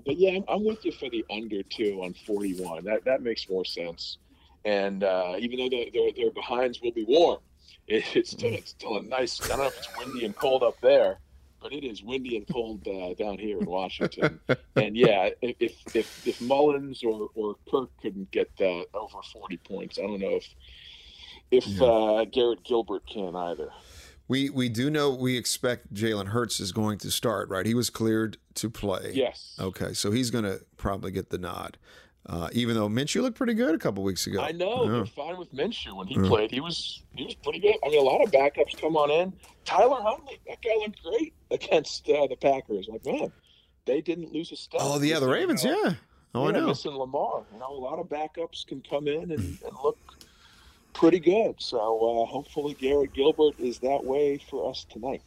but 0.04 0.18
yeah, 0.18 0.32
I'm, 0.32 0.44
I'm 0.48 0.64
with 0.64 0.84
you 0.84 0.92
for 0.92 1.08
the 1.08 1.24
under 1.30 1.62
two 1.62 2.02
on 2.02 2.12
41. 2.12 2.84
That 2.84 3.06
that 3.06 3.22
makes 3.22 3.48
more 3.48 3.64
sense. 3.64 4.18
And 4.66 5.02
uh, 5.02 5.36
even 5.38 5.60
though 5.60 5.70
their, 5.70 5.86
their 5.94 6.12
their 6.12 6.30
behinds 6.30 6.82
will 6.82 6.92
be 6.92 7.04
warm, 7.04 7.38
it, 7.86 8.04
it's 8.14 8.32
still 8.32 8.52
it's 8.52 8.72
still 8.72 8.98
a 8.98 9.02
nice. 9.02 9.42
I 9.44 9.48
don't 9.48 9.58
know 9.60 9.66
if 9.68 9.78
it's 9.78 9.96
windy 9.96 10.26
and 10.26 10.36
cold 10.36 10.62
up 10.62 10.78
there, 10.82 11.20
but 11.60 11.72
it 11.72 11.84
is 11.84 12.02
windy 12.02 12.36
and 12.36 12.46
cold 12.48 12.86
uh, 12.86 13.14
down 13.14 13.38
here 13.38 13.58
in 13.58 13.66
Washington. 13.66 14.40
and 14.76 14.96
yeah, 14.96 15.30
if 15.40 15.74
if 15.94 16.26
if 16.26 16.40
Mullens 16.40 17.04
or 17.04 17.30
or 17.34 17.56
Kirk 17.70 17.90
couldn't 18.00 18.30
get 18.30 18.50
uh, 18.60 18.82
over 18.94 19.18
40 19.32 19.56
points, 19.58 19.98
I 19.98 20.02
don't 20.02 20.20
know 20.20 20.36
if 20.36 20.54
if 21.50 21.82
uh, 21.82 22.24
Garrett 22.26 22.64
Gilbert 22.64 23.06
can 23.06 23.34
either. 23.34 23.70
We 24.28 24.50
we 24.50 24.68
do 24.68 24.90
know 24.90 25.10
we 25.10 25.36
expect 25.38 25.94
Jalen 25.94 26.28
Hurts 26.28 26.60
is 26.60 26.72
going 26.72 26.98
to 26.98 27.10
start, 27.10 27.48
right? 27.48 27.64
He 27.64 27.74
was 27.74 27.88
cleared 27.88 28.36
to 28.54 28.68
play. 28.68 29.12
Yes. 29.14 29.56
Okay, 29.58 29.94
so 29.94 30.10
he's 30.10 30.30
going 30.30 30.44
to 30.44 30.60
probably 30.76 31.10
get 31.10 31.30
the 31.30 31.38
nod, 31.38 31.78
uh, 32.26 32.48
even 32.52 32.74
though 32.74 32.88
Minshew 32.88 33.22
looked 33.22 33.36
pretty 33.36 33.54
good 33.54 33.74
a 33.74 33.78
couple 33.78 34.02
weeks 34.02 34.26
ago. 34.26 34.40
I 34.40 34.52
know 34.52 34.84
Yeah. 34.84 34.90
they're 34.92 35.06
fine 35.06 35.38
with 35.38 35.52
Minshew 35.52 35.96
when 35.96 36.06
he 36.08 36.14
Yeah. 36.16 36.28
played. 36.28 36.50
He 36.50 36.60
was 36.60 37.02
he 37.14 37.24
was 37.24 37.34
pretty 37.34 37.58
good. 37.60 37.76
I 37.84 37.88
mean, 37.88 37.98
a 38.00 38.02
lot 38.02 38.22
of 38.22 38.30
backups 38.30 38.78
come 38.80 38.96
on 38.96 39.10
in. 39.10 39.32
Tyler 39.64 40.00
Huntley, 40.02 40.38
that 40.46 40.60
guy 40.62 40.74
looked 40.76 41.02
great 41.02 41.34
against 41.50 42.08
uh, 42.08 42.26
the 42.26 42.36
Packers. 42.36 42.88
Like 42.88 43.04
man, 43.06 43.32
they 43.86 44.00
didn't 44.00 44.32
lose 44.32 44.52
a 44.52 44.56
step. 44.56 44.80
Oh, 44.82 45.00
yeah, 45.00 45.18
the 45.20 45.28
Ravens, 45.28 45.64
yeah. 45.64 45.94
Oh, 46.34 46.46
I 46.48 46.50
know. 46.52 46.66
Missing 46.66 46.92
Lamar, 46.92 47.44
you 47.52 47.58
know, 47.58 47.70
a 47.70 47.80
lot 47.80 47.98
of 47.98 48.06
backups 48.08 48.66
can 48.66 48.82
come 48.82 49.08
in 49.08 49.30
and, 49.30 49.40
and 49.40 49.76
look 49.82 49.96
pretty 50.98 51.20
good. 51.20 51.54
So 51.58 51.78
uh, 51.78 52.26
hopefully 52.26 52.74
Garrett 52.74 53.12
Gilbert 53.12 53.58
is 53.58 53.78
that 53.78 54.04
way 54.04 54.38
for 54.50 54.68
us 54.68 54.84
tonight. 54.90 55.22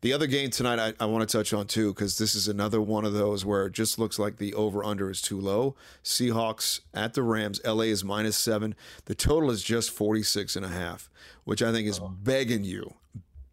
The 0.00 0.12
other 0.12 0.26
game 0.26 0.50
tonight, 0.50 0.78
I, 0.78 1.04
I 1.04 1.06
want 1.06 1.28
to 1.28 1.36
touch 1.38 1.52
on 1.52 1.66
too, 1.66 1.92
because 1.92 2.18
this 2.18 2.34
is 2.34 2.48
another 2.48 2.80
one 2.80 3.04
of 3.04 3.12
those 3.12 3.44
where 3.44 3.66
it 3.66 3.72
just 3.72 3.98
looks 3.98 4.18
like 4.18 4.38
the 4.38 4.54
over 4.54 4.82
under 4.82 5.10
is 5.10 5.20
too 5.20 5.38
low. 5.38 5.76
Seahawks 6.02 6.80
at 6.94 7.14
the 7.14 7.22
Rams. 7.22 7.60
LA 7.64 7.84
is 7.84 8.02
minus 8.02 8.36
seven. 8.36 8.74
The 9.04 9.14
total 9.14 9.50
is 9.50 9.62
just 9.62 9.90
46 9.90 10.56
and 10.56 10.64
a 10.64 10.70
half, 10.70 11.10
which 11.44 11.62
I 11.62 11.70
think 11.70 11.86
is 11.86 12.00
begging 12.00 12.64
you, 12.64 12.94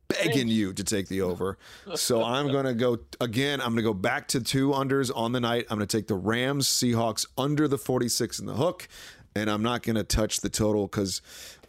begging 0.07 0.47
you 0.47 0.73
to 0.73 0.83
take 0.83 1.09
the 1.09 1.21
over. 1.21 1.57
So 1.95 2.23
I'm 2.23 2.47
going 2.47 2.65
to 2.65 2.73
go 2.73 2.99
again. 3.19 3.59
I'm 3.59 3.67
going 3.67 3.77
to 3.77 3.81
go 3.83 3.93
back 3.93 4.27
to 4.29 4.41
two 4.41 4.69
unders 4.69 5.11
on 5.13 5.33
the 5.33 5.39
night. 5.41 5.67
I'm 5.69 5.77
going 5.77 5.87
to 5.87 5.97
take 5.97 6.07
the 6.07 6.15
Rams 6.15 6.67
Seahawks 6.67 7.25
under 7.37 7.67
the 7.67 7.77
46 7.77 8.39
in 8.39 8.45
the 8.45 8.55
hook, 8.55 8.87
and 9.35 9.49
I'm 9.49 9.63
not 9.63 9.83
going 9.83 9.95
to 9.95 10.03
touch 10.03 10.41
the 10.41 10.49
total 10.49 10.87
because 10.87 11.21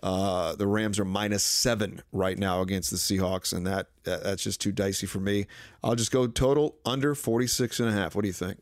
uh, 0.03 0.55
the 0.57 0.67
Rams 0.67 0.99
are 0.99 1.05
minus 1.05 1.45
seven 1.45 2.03
right 2.13 2.39
now 2.39 2.61
against 2.61 2.91
the 2.91 2.97
Seahawks, 2.97 3.53
and 3.53 3.67
that 3.67 3.89
that's 4.05 4.43
just 4.43 4.61
too 4.61 4.73
dicey 4.73 5.07
for 5.07 5.21
me. 5.21 5.47
I'll 5.83 5.95
just 5.95 6.11
go 6.11 6.27
total 6.27 6.77
under 6.85 7.15
46 7.15 7.81
and 7.81 7.89
a 7.89 7.93
half. 7.93 8.15
What 8.15 8.23
do 8.23 8.29
you 8.29 8.35
think? 8.35 8.59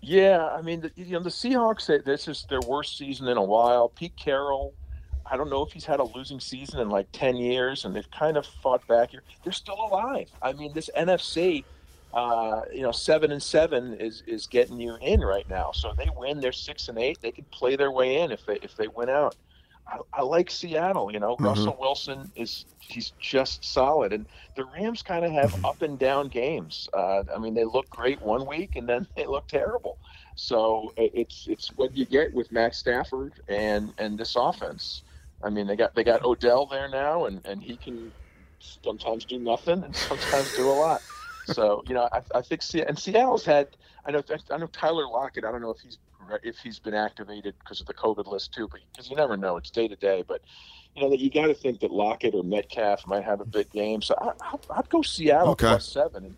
Yeah, 0.00 0.46
I 0.46 0.62
mean, 0.62 0.80
the, 0.82 0.92
you 0.96 1.12
know, 1.12 1.22
the 1.22 1.30
Seahawks. 1.30 2.04
This 2.04 2.28
is 2.28 2.46
their 2.48 2.60
worst 2.60 2.98
season 2.98 3.28
in 3.28 3.36
a 3.36 3.44
while. 3.44 3.88
Pete 3.88 4.16
Carroll. 4.16 4.74
I 5.28 5.36
don't 5.36 5.50
know 5.50 5.62
if 5.62 5.72
he's 5.72 5.84
had 5.84 5.98
a 5.98 6.04
losing 6.04 6.38
season 6.38 6.78
in 6.78 6.88
like 6.88 7.08
10 7.12 7.36
years, 7.36 7.84
and 7.84 7.94
they've 7.94 8.10
kind 8.12 8.36
of 8.36 8.46
fought 8.46 8.86
back 8.86 9.10
here. 9.10 9.22
They're 9.42 9.52
still 9.52 9.74
alive. 9.74 10.30
I 10.42 10.52
mean, 10.52 10.72
this 10.72 10.88
NFC, 10.96 11.64
uh, 12.12 12.62
you 12.72 12.82
know, 12.82 12.92
seven 12.92 13.32
and 13.32 13.42
seven 13.42 13.94
is 13.94 14.22
is 14.26 14.46
getting 14.46 14.80
you 14.80 14.96
in 15.02 15.20
right 15.20 15.48
now. 15.48 15.70
So 15.72 15.92
they 15.96 16.08
win, 16.16 16.40
they're 16.40 16.52
six 16.52 16.88
and 16.88 16.98
eight. 16.98 17.18
They 17.20 17.32
could 17.32 17.50
play 17.50 17.76
their 17.76 17.90
way 17.90 18.20
in 18.20 18.32
if 18.32 18.44
they 18.46 18.58
if 18.62 18.76
they 18.76 18.88
win 18.88 19.08
out. 19.08 19.36
I, 19.88 19.98
I 20.14 20.22
like 20.22 20.50
Seattle. 20.50 21.12
You 21.12 21.20
know, 21.20 21.36
Mm-hmm. 21.36 21.44
Russell 21.44 21.76
Wilson 21.78 22.30
is 22.36 22.64
he's 22.78 23.12
just 23.20 23.64
solid, 23.64 24.12
and 24.12 24.26
the 24.56 24.64
Rams 24.64 25.02
kind 25.02 25.24
of 25.24 25.32
have 25.32 25.64
up 25.64 25.82
and 25.82 25.98
down 25.98 26.28
games. 26.28 26.88
Uh, 26.94 27.24
I 27.34 27.38
mean, 27.38 27.54
they 27.54 27.64
look 27.64 27.88
great 27.90 28.20
one 28.22 28.46
week, 28.46 28.76
and 28.76 28.88
then 28.88 29.06
they 29.16 29.26
look 29.26 29.46
terrible. 29.48 29.98
So 30.36 30.92
it's 30.96 31.46
it's 31.48 31.68
what 31.76 31.96
you 31.96 32.04
get 32.04 32.32
with 32.34 32.50
Matt 32.52 32.74
Stafford 32.74 33.34
and 33.48 33.92
and 33.98 34.18
this 34.18 34.36
offense. 34.36 35.02
I 35.42 35.50
mean, 35.50 35.66
they 35.66 35.76
got 35.76 35.94
they 35.94 36.04
got 36.04 36.24
Odell 36.24 36.66
there 36.66 36.88
now, 36.88 37.26
and 37.26 37.40
and 37.44 37.62
he 37.62 37.76
can 37.76 38.12
sometimes 38.58 39.24
do 39.24 39.38
nothing 39.38 39.82
and 39.84 39.94
sometimes 39.94 40.54
do 40.56 40.68
a 40.68 40.72
lot. 40.72 41.02
So 41.46 41.82
you 41.88 41.94
know, 41.94 42.08
I, 42.12 42.20
I 42.34 42.42
think 42.42 42.62
Se- 42.62 42.84
and 42.86 42.98
Seattle's 42.98 43.44
had. 43.44 43.68
I 44.04 44.10
know 44.12 44.22
I 44.50 44.56
know 44.58 44.66
Tyler 44.68 45.06
Lockett. 45.08 45.44
I 45.44 45.50
don't 45.50 45.60
know 45.62 45.70
if 45.70 45.80
he's 45.80 45.98
if 46.42 46.58
he's 46.58 46.78
been 46.78 46.94
activated 46.94 47.54
because 47.60 47.80
of 47.80 47.86
the 47.86 47.94
COVID 47.94 48.26
list 48.26 48.52
too, 48.54 48.68
but 48.70 48.80
because 48.92 49.08
you 49.10 49.16
never 49.16 49.36
know, 49.36 49.56
it's 49.56 49.70
day 49.70 49.88
to 49.88 49.96
day. 49.96 50.24
But 50.26 50.42
you 50.94 51.02
know 51.02 51.10
that 51.10 51.18
you 51.20 51.30
got 51.30 51.46
to 51.46 51.54
think 51.54 51.80
that 51.80 51.90
Lockett 51.90 52.34
or 52.34 52.42
Metcalf 52.44 53.06
might 53.06 53.24
have 53.24 53.40
a 53.40 53.44
big 53.44 53.70
game. 53.70 54.02
So 54.02 54.14
I, 54.20 54.30
I'd, 54.52 54.58
I'd 54.70 54.88
go 54.88 55.02
Seattle 55.02 55.50
Okay. 55.50 55.66
plus 55.68 55.86
seven, 55.88 56.24
and, 56.24 56.36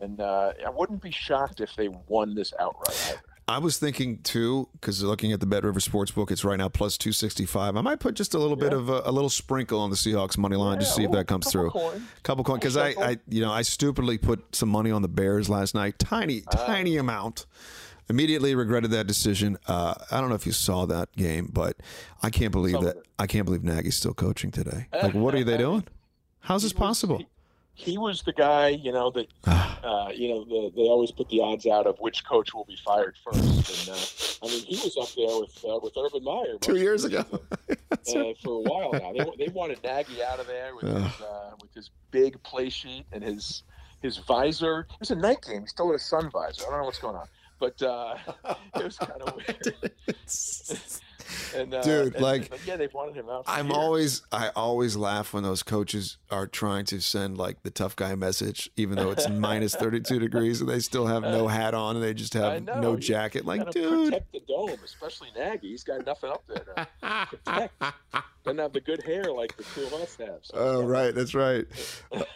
and 0.00 0.20
uh, 0.20 0.52
I 0.66 0.70
wouldn't 0.70 1.02
be 1.02 1.10
shocked 1.10 1.60
if 1.60 1.74
they 1.76 1.88
won 2.08 2.34
this 2.34 2.52
outright. 2.58 2.96
Either. 3.08 3.20
I 3.50 3.58
was 3.58 3.78
thinking 3.78 4.18
too, 4.22 4.68
because 4.74 5.02
looking 5.02 5.32
at 5.32 5.40
the 5.40 5.46
Bet 5.46 5.64
River 5.64 5.80
Sportsbook, 5.80 6.30
it's 6.30 6.44
right 6.44 6.56
now 6.56 6.68
plus 6.68 6.96
265. 6.96 7.76
I 7.76 7.80
might 7.80 7.98
put 7.98 8.14
just 8.14 8.34
a 8.34 8.38
little 8.38 8.56
bit 8.56 8.72
of 8.72 8.88
a, 8.88 9.02
a 9.04 9.10
little 9.10 9.28
sprinkle 9.28 9.80
on 9.80 9.90
the 9.90 9.96
Seahawks 9.96 10.38
money 10.38 10.54
line 10.56 10.78
to 10.78 10.84
see 10.84 11.02
if 11.02 11.10
that 11.10 11.26
comes 11.26 11.50
through. 11.50 11.70
coin. 11.70 12.06
Couple 12.22 12.44
coin, 12.44 12.58
because 12.60 12.76
I, 12.76 12.90
I, 12.90 13.18
you 13.28 13.40
know, 13.40 13.50
I 13.50 13.62
stupidly 13.62 14.18
put 14.18 14.54
some 14.54 14.68
money 14.68 14.92
on 14.92 15.02
the 15.02 15.08
Bears 15.08 15.48
last 15.48 15.74
night, 15.74 15.98
tiny, 15.98 16.44
Ah. 16.46 16.64
tiny 16.64 16.96
amount. 16.96 17.46
Immediately 18.08 18.54
regretted 18.54 18.90
that 18.92 19.06
decision. 19.06 19.56
Uh, 19.66 19.94
I 20.12 20.20
don't 20.20 20.28
know 20.28 20.34
if 20.36 20.46
you 20.46 20.52
saw 20.52 20.84
that 20.86 21.10
game, 21.16 21.48
but 21.52 21.76
I 22.22 22.30
can't 22.30 22.52
believe 22.52 22.80
that 22.80 22.96
I 23.18 23.26
can't 23.26 23.46
believe 23.46 23.62
Nagy's 23.64 23.96
still 23.96 24.14
coaching 24.14 24.50
today. 24.52 24.86
Like, 24.92 25.14
what 25.14 25.34
are 25.34 25.42
they 25.44 25.56
doing? 25.66 25.84
How's 26.40 26.62
this 26.62 26.72
possible? 26.72 27.22
He 27.80 27.96
was 27.96 28.22
the 28.22 28.32
guy, 28.34 28.68
you 28.68 28.92
know, 28.92 29.10
that 29.10 29.26
uh, 29.82 30.10
you 30.14 30.28
know 30.28 30.44
the, 30.44 30.70
they 30.76 30.82
always 30.82 31.10
put 31.10 31.28
the 31.30 31.40
odds 31.40 31.66
out 31.66 31.86
of 31.86 31.98
which 31.98 32.24
coach 32.26 32.52
will 32.52 32.66
be 32.66 32.76
fired 32.76 33.16
first. 33.24 33.88
And 33.88 33.96
uh, 33.96 34.46
I 34.46 34.54
mean, 34.54 34.64
he 34.66 34.76
was 34.76 34.96
up 35.00 35.08
there 35.16 35.40
with 35.40 35.64
uh, 35.64 35.80
with 35.82 35.94
Urban 35.96 36.22
Meyer 36.22 36.58
Two 36.60 36.76
years 36.76 37.04
ago. 37.04 37.24
uh, 37.70 38.34
for 38.42 38.58
a 38.58 38.60
while 38.60 38.92
now. 38.92 39.12
They, 39.12 39.44
they 39.46 39.52
wanted 39.52 39.82
Nagy 39.82 40.22
out 40.22 40.40
of 40.40 40.46
there 40.46 40.74
with 40.74 40.84
his, 40.84 41.20
uh, 41.22 41.50
with 41.60 41.74
his 41.74 41.90
big 42.10 42.42
play 42.42 42.68
sheet 42.68 43.06
and 43.12 43.24
his 43.24 43.62
his 44.02 44.18
visor. 44.18 44.86
It 44.90 45.00
was 45.00 45.10
a 45.10 45.16
night 45.16 45.42
game. 45.42 45.62
He 45.62 45.66
still 45.66 45.86
had 45.86 45.96
a 45.96 45.98
sun 45.98 46.30
visor. 46.30 46.64
I 46.66 46.70
don't 46.70 46.80
know 46.80 46.84
what's 46.84 46.98
going 46.98 47.16
on, 47.16 47.28
but 47.58 47.80
uh, 47.82 48.16
it 48.76 48.84
was 48.84 48.98
kind 48.98 49.22
of 49.22 49.36
weird. 49.48 49.74
And, 51.54 51.74
uh, 51.74 51.82
Dude, 51.82 52.14
and- 52.14 52.22
like, 52.22 52.52
yeah, 52.66 52.76
they've 52.76 52.92
wanted 52.92 53.16
him 53.16 53.28
out. 53.28 53.44
I'm 53.46 53.70
always 53.72 54.22
I 54.32 54.50
always 54.56 54.96
laugh 54.96 55.32
when 55.32 55.42
those 55.42 55.62
coaches 55.62 56.16
are 56.30 56.46
trying 56.46 56.84
to 56.86 57.00
send 57.00 57.38
like 57.38 57.62
the 57.62 57.70
tough 57.70 57.96
guy 57.96 58.14
message, 58.14 58.70
even 58.76 58.96
though 58.96 59.10
it's 59.10 59.28
minus 59.28 59.74
32 59.80 60.18
degrees 60.18 60.60
and 60.60 60.68
they 60.70 60.80
still 60.80 61.06
have 61.06 61.22
no 61.22 61.48
hat 61.48 61.74
on 61.74 61.96
and 61.96 62.04
they 62.04 62.14
just 62.14 62.34
have 62.34 62.62
no 62.64 62.92
you 62.92 62.98
jacket. 62.98 63.44
Like, 63.44 63.70
dude, 63.70 64.12
protect 64.12 64.32
the 64.32 64.40
dome, 64.48 64.78
especially 64.84 65.28
Nagy. 65.36 65.68
He's 65.68 65.84
got 65.84 66.04
nothing 66.06 66.30
up 66.30 66.42
there 66.46 66.64
to 66.64 66.88
protect. 67.44 67.82
Doesn't 68.44 68.58
have 68.58 68.72
the 68.72 68.80
good 68.80 69.02
hair 69.02 69.24
like 69.24 69.56
the 69.56 69.64
two 69.64 69.82
of 69.82 69.92
us 69.94 70.16
have. 70.16 70.38
So 70.42 70.54
Oh, 70.54 70.82
right. 70.82 71.14
That's 71.14 71.34
right. 71.34 71.66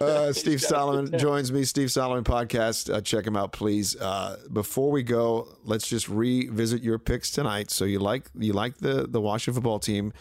Uh, 0.01 0.33
Steve 0.35 0.61
Solomon 0.61 1.19
joins 1.19 1.51
me. 1.51 1.64
Steve 1.64 1.90
Solomon 1.90 2.25
podcast. 2.25 2.93
Uh, 2.93 3.01
check 3.01 3.27
him 3.27 3.37
out, 3.37 3.53
please. 3.53 3.97
Uh, 3.97 4.37
before 4.53 4.90
we 4.90 5.03
go, 5.03 5.49
let's 5.64 5.88
just 5.88 6.09
revisit 6.09 6.83
your 6.83 6.99
picks 6.99 7.31
tonight. 7.31 7.71
So 7.71 7.85
you 7.87 8.01
like 8.01 8.27
you 8.38 8.53
like 8.53 8.79
the 8.79 9.07
the 9.09 9.21
Washington 9.21 9.55
football 9.55 9.79
team 9.79 10.12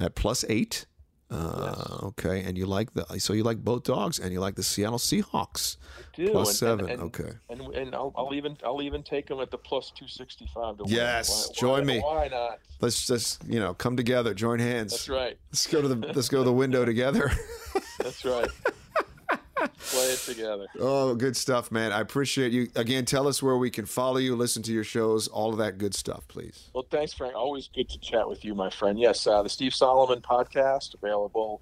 at 0.00 0.14
plus 0.14 0.44
eight. 0.48 0.86
Uh, 1.34 1.98
Okay, 2.04 2.42
and 2.44 2.56
you 2.56 2.66
like 2.66 2.92
the 2.94 3.04
so 3.18 3.32
you 3.32 3.42
like 3.42 3.58
both 3.58 3.82
dogs, 3.84 4.18
and 4.18 4.32
you 4.32 4.40
like 4.40 4.54
the 4.54 4.62
Seattle 4.62 4.98
Seahawks 4.98 5.76
do, 6.14 6.30
plus 6.30 6.48
and- 6.48 6.56
seven. 6.56 6.90
and- 6.90 7.02
okay. 7.02 7.30
and 7.48 7.60
and 7.74 7.94
I'll, 7.94 8.12
I'll 8.16 8.34
even 8.34 8.56
I'll 8.64 8.82
even 8.82 9.02
take 9.02 9.26
them 9.26 9.40
at 9.40 9.50
the 9.50 9.58
plus 9.58 9.90
two 9.90 10.06
sixty 10.06 10.46
five. 10.54 10.76
Yes, 10.86 11.48
why, 11.48 11.54
join 11.54 11.80
why, 11.80 11.94
me. 11.94 12.00
Why 12.00 12.28
not? 12.28 12.58
Let's 12.80 13.06
just 13.06 13.42
you 13.48 13.58
know 13.58 13.74
come 13.74 13.96
together, 13.96 14.34
join 14.34 14.58
hands. 14.58 14.92
That's 14.92 15.08
right. 15.08 15.38
Let's 15.50 15.66
go 15.66 15.82
to 15.82 15.88
the 15.88 15.96
let's 16.14 16.28
go 16.28 16.38
to 16.38 16.44
the 16.44 16.52
window 16.52 16.84
together. 16.84 17.32
That's 17.98 18.24
right. 18.24 18.48
Play 19.90 20.06
it 20.06 20.18
together. 20.18 20.66
Oh, 20.80 21.14
good 21.14 21.36
stuff, 21.36 21.70
man. 21.70 21.92
I 21.92 22.00
appreciate 22.00 22.52
you. 22.52 22.68
Again, 22.74 23.04
tell 23.04 23.28
us 23.28 23.42
where 23.42 23.56
we 23.56 23.70
can 23.70 23.86
follow 23.86 24.16
you, 24.16 24.34
listen 24.34 24.62
to 24.64 24.72
your 24.72 24.84
shows, 24.84 25.28
all 25.28 25.50
of 25.52 25.58
that 25.58 25.78
good 25.78 25.94
stuff, 25.94 26.26
please. 26.28 26.70
Well, 26.72 26.86
thanks, 26.90 27.12
Frank. 27.12 27.34
Always 27.34 27.68
good 27.68 27.88
to 27.90 27.98
chat 27.98 28.28
with 28.28 28.44
you, 28.44 28.54
my 28.54 28.70
friend. 28.70 28.98
Yes, 28.98 29.26
uh, 29.26 29.42
the 29.42 29.48
Steve 29.48 29.74
Solomon 29.74 30.20
podcast 30.20 30.94
available 30.94 31.60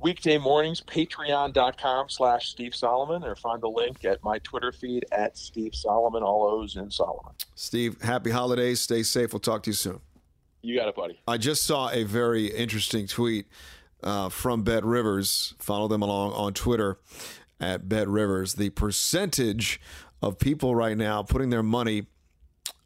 weekday 0.00 0.38
mornings. 0.38 0.80
Patreon.com 0.80 2.08
slash 2.08 2.48
Steve 2.48 2.74
Solomon, 2.74 3.22
or 3.24 3.36
find 3.36 3.62
the 3.62 3.68
link 3.68 4.04
at 4.04 4.22
my 4.22 4.38
Twitter 4.40 4.72
feed 4.72 5.06
at 5.12 5.38
Steve 5.38 5.74
Solomon. 5.74 6.22
All 6.22 6.44
O's 6.44 6.76
in 6.76 6.90
Solomon. 6.90 7.32
Steve, 7.54 8.00
happy 8.02 8.30
holidays. 8.30 8.80
Stay 8.80 9.02
safe. 9.02 9.32
We'll 9.32 9.40
talk 9.40 9.62
to 9.64 9.70
you 9.70 9.74
soon. 9.74 10.00
You 10.62 10.76
got 10.76 10.88
it, 10.88 10.94
buddy. 10.94 11.20
I 11.26 11.38
just 11.38 11.64
saw 11.64 11.90
a 11.90 12.04
very 12.04 12.46
interesting 12.46 13.06
tweet 13.06 13.46
uh, 14.02 14.28
from 14.28 14.62
Bet 14.62 14.84
Rivers. 14.84 15.54
Follow 15.58 15.88
them 15.88 16.02
along 16.02 16.32
on 16.32 16.54
Twitter 16.54 16.98
at 17.62 17.88
Bet 17.88 18.08
Rivers. 18.08 18.54
The 18.54 18.70
percentage 18.70 19.80
of 20.20 20.38
people 20.38 20.74
right 20.74 20.96
now 20.96 21.22
putting 21.22 21.50
their 21.50 21.62
money 21.62 22.06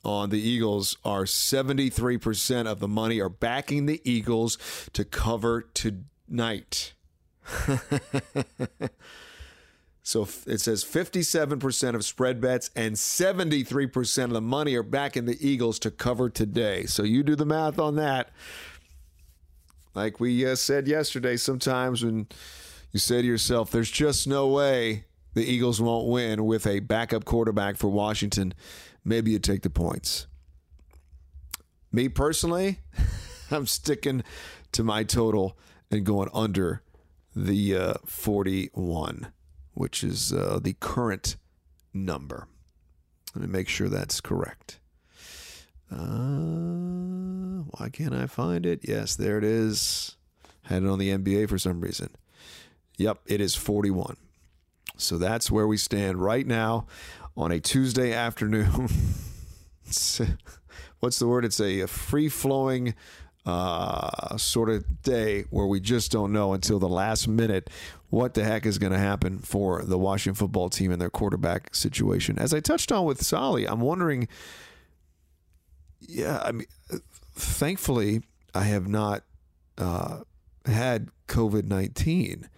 on 0.05 0.31
the 0.31 0.41
Eagles 0.41 0.97
are 1.05 1.25
73% 1.25 2.67
of 2.67 2.79
the 2.79 2.87
money 2.87 3.21
are 3.21 3.29
backing 3.29 3.87
the 3.87 4.01
Eagles 4.05 4.57
to 4.93 5.05
cover 5.05 5.63
tonight. 5.75 6.93
So 10.07 10.23
it 10.47 10.61
says 10.61 10.85
57% 10.85 11.97
of 11.97 12.05
spread 12.05 12.41
bets 12.41 12.71
and 12.77 12.95
73% 12.95 14.23
of 14.23 14.31
the 14.31 14.41
money 14.41 14.77
are 14.77 14.85
backing 14.85 15.25
the 15.25 15.37
Eagles 15.45 15.81
to 15.81 15.91
cover 15.91 16.31
today. 16.31 16.87
So 16.87 17.03
you 17.03 17.25
do 17.25 17.35
the 17.35 17.45
math 17.45 17.81
on 17.81 17.97
that. 17.97 18.31
Like 19.97 20.21
we 20.21 20.47
uh, 20.47 20.55
said 20.55 20.87
yesterday, 20.87 21.37
sometimes 21.37 22.05
when 22.05 22.29
you 22.97 23.01
say 23.01 23.21
to 23.21 23.29
yourself, 23.29 23.71
there's 23.71 23.91
just 23.91 24.27
no 24.27 24.49
way 24.49 25.05
the 25.35 25.45
Eagles 25.45 25.83
won't 25.83 26.09
win 26.09 26.47
with 26.47 26.67
a 26.67 26.81
backup 26.81 27.27
quarterback 27.27 27.77
for 27.77 27.89
Washington, 27.89 28.55
maybe 29.05 29.33
you 29.33 29.39
take 29.39 29.61
the 29.61 29.69
points. 29.69 30.27
Me 31.93 32.09
personally, 32.09 32.81
I'm 33.51 33.67
sticking 33.67 34.25
to 34.73 34.83
my 34.83 35.05
total 35.05 35.59
and 35.91 36.07
going 36.07 36.31
under 36.33 36.81
the 37.35 37.77
uh, 37.77 37.95
41, 38.07 39.31
which 39.75 40.03
is 40.03 40.33
uh, 40.33 40.59
the 40.63 40.73
current 40.81 41.37
number. 41.93 42.49
Let 43.35 43.43
me 43.43 43.49
make 43.49 43.69
sure 43.69 43.91
that's 43.91 44.23
correct. 44.23 44.81
Uh, 45.93 47.61
why 47.77 47.91
can't 47.93 48.15
I 48.15 48.27
find 48.27 48.65
it? 48.65 48.89
Yes, 48.89 49.17
there 49.17 49.37
it 49.37 49.45
is. 49.45 50.17
Had 50.63 50.83
it 50.83 50.89
on 50.89 50.99
the 50.99 51.11
NBA 51.11 51.51
for 51.51 51.59
some 51.59 51.83
reason. 51.83 52.09
Yep, 52.97 53.21
it 53.27 53.41
is 53.41 53.55
41. 53.55 54.17
So 54.97 55.19
that's 55.19 55.51
where 55.51 55.67
we 55.67 55.77
stand 55.77 56.23
right 56.23 56.47
now 56.47 56.87
on 57.37 57.53
a 57.53 57.61
Tuesday 57.61 58.13
afternoon. 58.13 58.89
What's 61.01 61.19
the 61.19 61.27
word? 61.27 61.45
It's 61.45 61.61
a, 61.61 61.87
free 61.87 62.29
flowing 62.29 62.95
uh, 63.45 64.37
sort 64.39 64.71
of 64.71 65.03
day 65.03 65.45
where 65.51 65.67
we 65.67 65.79
just 65.79 66.11
don't 66.11 66.33
know 66.33 66.55
until 66.55 66.79
the 66.79 66.89
last 66.89 67.29
minute 67.29 67.69
what 68.09 68.35
the 68.35 68.43
heck 68.43 68.65
is 68.65 68.79
going 68.79 68.93
to 68.93 68.99
happen 68.99 69.39
for 69.39 69.83
the 69.83 69.99
Washington 69.99 70.35
football 70.35 70.71
team 70.71 70.91
and 70.91 71.01
their 71.01 71.11
quarterback 71.11 71.75
situation. 71.75 72.39
As 72.39 72.55
I 72.55 72.61
touched 72.61 72.91
on 72.91 73.05
with 73.05 73.23
Solly, 73.25 73.67
I'm 73.67 73.81
wondering. 73.81 74.29
Yeah, 76.01 76.41
I 76.45 76.53
mean, 76.53 76.67
thankfully, 77.35 78.23
I 78.55 78.65
have 78.65 78.87
not 78.87 79.25
uh, 79.77 80.21
had 80.67 81.09
COVID 81.29 81.65
19, 81.65 82.49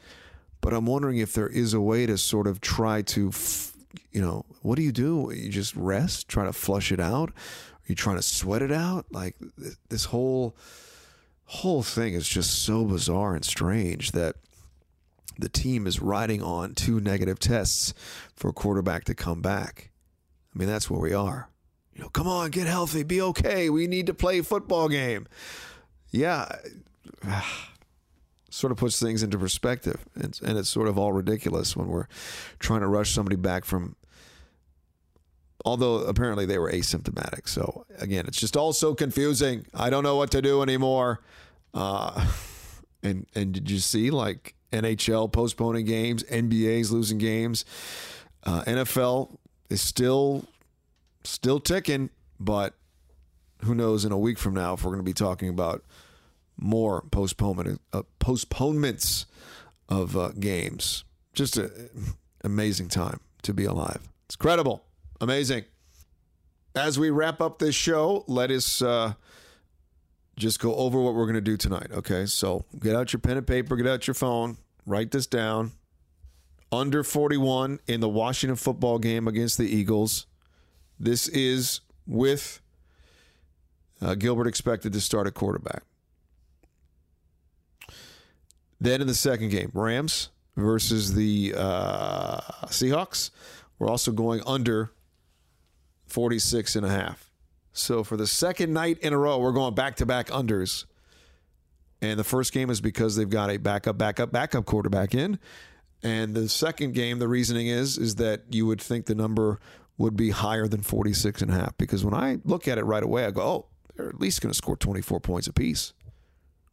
but 0.61 0.73
I'm 0.73 0.87
wondering 0.87 1.18
if 1.18 1.33
there 1.33 1.49
is 1.49 1.75
a 1.75 1.81
way 1.81 2.07
to 2.07 2.18
sort 2.18 2.47
of 2.47 2.61
try 2.61 3.03
to, 3.03 3.29
f- 3.29 3.73
you 4.12 4.21
know, 4.21 4.44
what 4.62 4.77
do 4.77 4.83
you 4.83 4.92
do? 4.92 5.33
You 5.35 5.51
just 5.51 5.75
rest, 5.77 6.29
try 6.29 6.44
to 6.44 6.53
flush 6.53 6.92
it 6.92 7.01
out? 7.01 7.31
Are 7.31 7.87
you 7.87 7.94
trying 7.94 8.16
to 8.16 8.23
sweat 8.23 8.62
it 8.62 8.73
out? 8.73 9.07
Like 9.11 9.37
th- 9.61 9.75
this 9.88 10.07
whole 10.07 10.57
whole 11.47 11.83
thing 11.83 12.12
is 12.12 12.29
just 12.29 12.62
so 12.62 12.85
bizarre 12.85 13.35
and 13.35 13.42
strange 13.44 14.12
that 14.12 14.37
the 15.38 15.49
team 15.49 15.87
is 15.87 16.01
riding 16.01 16.42
on 16.42 16.75
two 16.75 17.01
negative 17.01 17.38
tests 17.38 17.94
for 18.35 18.51
a 18.51 18.53
quarterback 18.53 19.05
to 19.05 19.14
come 19.14 19.40
back. 19.40 19.90
I 20.55 20.59
mean, 20.59 20.68
that's 20.68 20.90
where 20.90 21.01
we 21.01 21.14
are. 21.14 21.49
You 21.94 22.03
know, 22.03 22.11
come 22.11 22.27
on, 22.29 22.51
get 22.51 22.66
healthy, 22.66 23.03
be 23.03 23.23
okay. 23.23 23.71
We 23.71 23.87
need 23.87 24.07
to 24.07 24.14
play 24.14 24.40
a 24.40 24.42
football 24.42 24.88
game. 24.88 25.27
Yeah, 26.11 26.49
sort 28.51 28.73
of 28.73 28.79
puts 28.79 29.01
things 29.01 29.23
into 29.23 29.39
perspective, 29.39 30.05
and, 30.15 30.39
and 30.45 30.59
it's 30.59 30.69
sort 30.69 30.89
of 30.89 30.99
all 30.99 31.13
ridiculous 31.13 31.77
when 31.77 31.89
we're 31.89 32.07
trying 32.59 32.81
to 32.81 32.87
rush 32.87 33.13
somebody 33.13 33.37
back 33.37 33.65
from. 33.65 33.97
Although 35.65 35.97
apparently 35.99 36.47
they 36.47 36.59
were 36.59 36.71
asymptomatic, 36.71 37.49
so 37.49 37.85
again, 37.99 38.27
it's 38.27 38.39
just 38.39 38.57
all 38.57 38.73
so 38.73 38.95
confusing. 38.95 39.67
I 39.75 39.91
don't 39.91 40.05
know 40.05 40.17
what 40.17 40.31
to 40.31 40.41
do 40.41 40.63
anymore. 40.63 41.21
Uh, 41.75 42.27
and 43.03 43.27
and 43.35 43.53
did 43.53 43.71
you 43.71 43.79
see 43.79 44.11
like 44.11 44.55
NHL 44.73 45.33
postponing 45.33 45.85
games, 45.85 46.23
NBA's 46.25 46.93
losing 46.93 47.19
games, 47.19 47.65
uh, 48.45 48.63
NFL 48.65 49.37
is 49.69 49.81
still 49.81 50.45
still 51.25 51.61
ticking, 51.61 52.11
but 52.39 52.75
who 53.65 53.75
knows 53.75 54.05
in 54.05 54.13
a 54.13 54.19
week 54.19 54.39
from 54.39 54.55
now 54.55 54.75
if 54.75 54.85
we're 54.85 54.93
going 54.93 55.01
to 55.01 55.05
be 55.05 55.13
talking 55.13 55.49
about 55.49 55.85
more 56.59 57.03
postponement 57.11 57.81
uh, 57.92 58.03
postponements 58.18 59.27
of 59.88 60.16
uh, 60.16 60.31
games. 60.38 61.05
Just 61.33 61.57
an 61.57 61.71
amazing 62.42 62.88
time 62.88 63.21
to 63.42 63.55
be 63.55 63.64
alive. 63.64 64.09
It's 64.27 64.37
credible, 64.37 64.85
amazing. 65.21 65.64
As 66.75 66.99
we 66.99 67.11
wrap 67.11 67.40
up 67.40 67.59
this 67.59 67.75
show, 67.75 68.25
let 68.27 68.51
us 68.51 68.83
uh, 68.83 69.14
just 70.37 70.61
go 70.61 70.75
over 70.77 71.01
what 71.01 71.14
we're 71.14 71.25
going 71.25 71.35
to 71.35 71.40
do 71.40 71.57
tonight. 71.57 71.88
Okay, 71.92 72.27
so 72.27 72.64
get 72.79 72.94
out 72.94 73.12
your 73.12 73.21
pen 73.21 73.37
and 73.37 73.47
paper, 73.47 73.77
get 73.77 73.87
out 73.87 74.07
your 74.07 74.14
phone, 74.14 74.59
write 74.87 75.11
this 75.11 75.27
down. 75.27 75.73
Under 76.71 77.03
41 77.03 77.81
in 77.87 78.01
the 78.01 78.09
Washington 78.11 78.57
football 78.57 78.99
game 78.99 79.27
against 79.27 79.57
the 79.57 79.64
Eagles. 79.64 80.27
This 81.01 81.27
is 81.29 81.81
with 82.07 82.61
uh, 84.03 84.14
Gilbert 84.14 84.47
expected 84.47 84.92
to 84.92 85.01
start 85.01 85.27
a 85.27 85.31
quarterback. 85.31 85.83
Then 88.81 89.01
in 89.01 89.07
the 89.07 89.14
second 89.14 89.51
game, 89.51 89.71
Rams 89.75 90.31
versus 90.57 91.14
the 91.14 91.55
uh, 91.57 92.41
Seahawks. 92.67 93.31
We're 93.79 93.88
also 93.88 94.12
going 94.12 94.43
under 94.47 94.93
46 96.07 96.77
and 96.77 96.87
a 96.87 96.88
half. 96.88 97.31
So 97.73 98.03
for 98.03 98.17
the 98.17 98.27
second 98.27 98.73
night 98.73 98.99
in 98.99 99.12
a 99.12 99.19
row, 99.19 99.38
we're 99.38 99.53
going 99.53 99.75
back 99.75 99.97
to 99.97 100.07
back 100.07 100.29
unders. 100.29 100.85
And 102.01 102.19
the 102.19 102.25
first 102.25 102.53
game 102.53 102.71
is 102.71 102.81
because 102.81 103.17
they've 103.17 103.29
got 103.29 103.51
a 103.51 103.57
backup, 103.57 103.99
backup, 103.99 104.33
backup 104.33 104.64
quarterback 104.64 105.14
in. 105.14 105.38
And 106.03 106.35
the 106.35 106.49
second 106.49 106.95
game, 106.95 107.19
the 107.19 107.29
reasoning 107.29 107.67
is 107.67 107.99
is 107.99 108.17
that 108.17 108.43
you 108.51 108.67
would 108.67 108.81
think 108.81 109.07
the 109.07 109.17
number 109.17 109.59
would 109.97 110.17
be 110.17 110.31
higher 110.31 110.69
than 110.69 110.81
46 110.81 111.43
and 111.43 111.51
a 111.51 111.55
half 111.55 111.77
because 111.77 112.05
when 112.05 112.14
I 112.14 112.38
look 112.45 112.69
at 112.69 112.79
it 112.79 112.85
right 112.85 113.03
away, 113.03 113.25
I 113.25 113.33
go, 113.33 113.43
"Oh, 113.43 113.67
they're 113.97 114.09
at 114.09 114.21
least 114.21 114.41
going 114.41 114.53
to 114.53 114.57
score 114.57 114.77
24 114.77 115.19
points 115.19 115.49
apiece." 115.49 115.93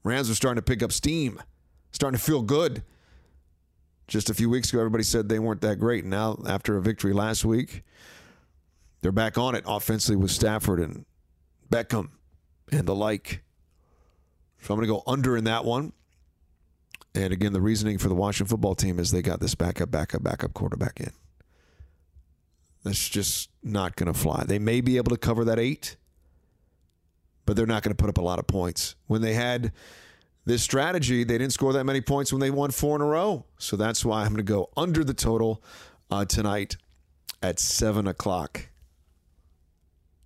Rams 0.04 0.30
are 0.30 0.36
starting 0.36 0.58
to 0.58 0.62
pick 0.62 0.84
up 0.84 0.92
steam 0.92 1.42
starting 1.96 2.20
to 2.20 2.24
feel 2.24 2.42
good. 2.42 2.84
Just 4.08 4.30
a 4.30 4.34
few 4.34 4.50
weeks 4.50 4.70
ago, 4.70 4.80
everybody 4.80 5.04
said 5.04 5.30
they 5.30 5.40
weren't 5.40 5.62
that 5.62 5.80
great. 5.80 6.04
Now, 6.04 6.38
after 6.46 6.76
a 6.76 6.82
victory 6.82 7.14
last 7.14 7.46
week, 7.46 7.84
they're 9.02 9.14
back 9.14 9.38
on 9.38 9.56
it 9.56 9.64
offensively 9.66 10.18
with 10.18 10.30
Stafford 10.30 10.82
and 10.82 11.06
Beckham 11.72 12.10
and 12.70 12.86
the 12.86 12.94
like. 12.94 13.42
So 14.60 14.74
I'm 14.74 14.78
going 14.78 14.88
to 14.88 14.94
go 14.94 15.04
under 15.08 15.38
in 15.38 15.46
that 15.46 15.64
one. 15.64 15.94
And 17.16 17.32
again, 17.32 17.54
the 17.54 17.62
reasoning 17.62 17.98
for 17.98 18.10
the 18.10 18.16
Washington 18.16 18.50
football 18.50 18.76
team 18.76 19.00
is 19.00 19.12
they 19.12 19.22
got 19.22 19.40
this 19.40 19.56
backup, 19.56 19.90
backup, 19.90 20.22
backup 20.22 20.54
quarterback 20.54 21.00
in. 21.00 21.12
That's 22.84 23.08
just 23.08 23.50
not 23.64 23.96
going 23.96 24.12
to 24.12 24.20
fly. 24.20 24.44
They 24.46 24.60
may 24.60 24.82
be 24.82 24.98
able 24.98 25.12
to 25.12 25.18
cover 25.18 25.46
that 25.46 25.60
eight, 25.60 25.96
but 27.46 27.56
they're 27.56 27.66
not 27.66 27.84
going 27.84 27.96
to 27.96 28.02
put 28.02 28.10
up 28.10 28.18
a 28.18 28.22
lot 28.22 28.38
of 28.38 28.48
points. 28.48 28.96
When 29.08 29.22
they 29.22 29.34
had 29.34 29.72
this 30.46 30.62
strategy, 30.62 31.24
they 31.24 31.38
didn't 31.38 31.54
score 31.54 31.74
that 31.74 31.86
many 31.86 32.02
points 32.02 32.32
when 32.32 32.40
they 32.40 32.52
won 32.52 32.72
four 32.72 32.96
in 32.96 33.02
a 33.02 33.06
row. 33.06 33.46
So 33.58 33.76
that's 33.76 34.06
why 34.06 34.22
I'm 34.22 34.28
going 34.28 34.38
to 34.38 34.44
go 34.44 34.70
under 34.78 35.04
the 35.04 35.14
total 35.14 35.64
uh, 36.12 36.26
tonight 36.26 36.78
at 37.42 37.60
seven 37.60 38.08
o'clock. 38.08 38.70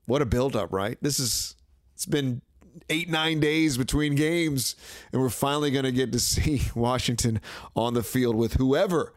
What 0.06 0.22
a 0.22 0.26
buildup, 0.26 0.74
right? 0.74 0.98
This 1.02 1.20
is, 1.20 1.56
it's 1.94 2.06
been 2.06 2.42
eight, 2.90 3.10
nine 3.10 3.40
days 3.40 3.78
between 3.78 4.16
games, 4.16 4.76
and 5.12 5.22
we're 5.22 5.30
finally 5.30 5.72
going 5.72 5.86
to 5.86 5.92
get 5.92 6.12
to 6.12 6.20
see 6.20 6.64
Washington 6.76 7.40
on 7.76 7.94
the 7.94 8.04
field 8.04 8.36
with 8.36 8.56
whoever 8.56 9.14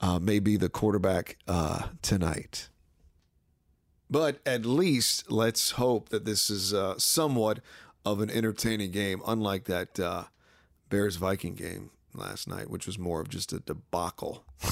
uh, 0.00 0.18
may 0.18 0.40
be 0.40 0.56
the 0.56 0.68
quarterback 0.68 1.38
uh, 1.48 1.88
tonight. 2.02 2.68
But 4.10 4.40
at 4.44 4.66
least 4.66 5.30
let's 5.30 5.72
hope 5.72 6.10
that 6.10 6.24
this 6.24 6.50
is 6.50 6.74
uh, 6.74 6.98
somewhat 6.98 7.60
of 8.04 8.20
an 8.20 8.28
entertaining 8.30 8.90
game, 8.90 9.22
unlike 9.26 9.64
that 9.64 9.98
uh, 9.98 10.24
Bears 10.90 11.16
Viking 11.16 11.54
game 11.54 11.90
last 12.14 12.48
night, 12.48 12.70
which 12.70 12.86
was 12.86 12.98
more 12.98 13.20
of 13.20 13.28
just 13.28 13.52
a 13.52 13.60
debacle. 13.60 14.44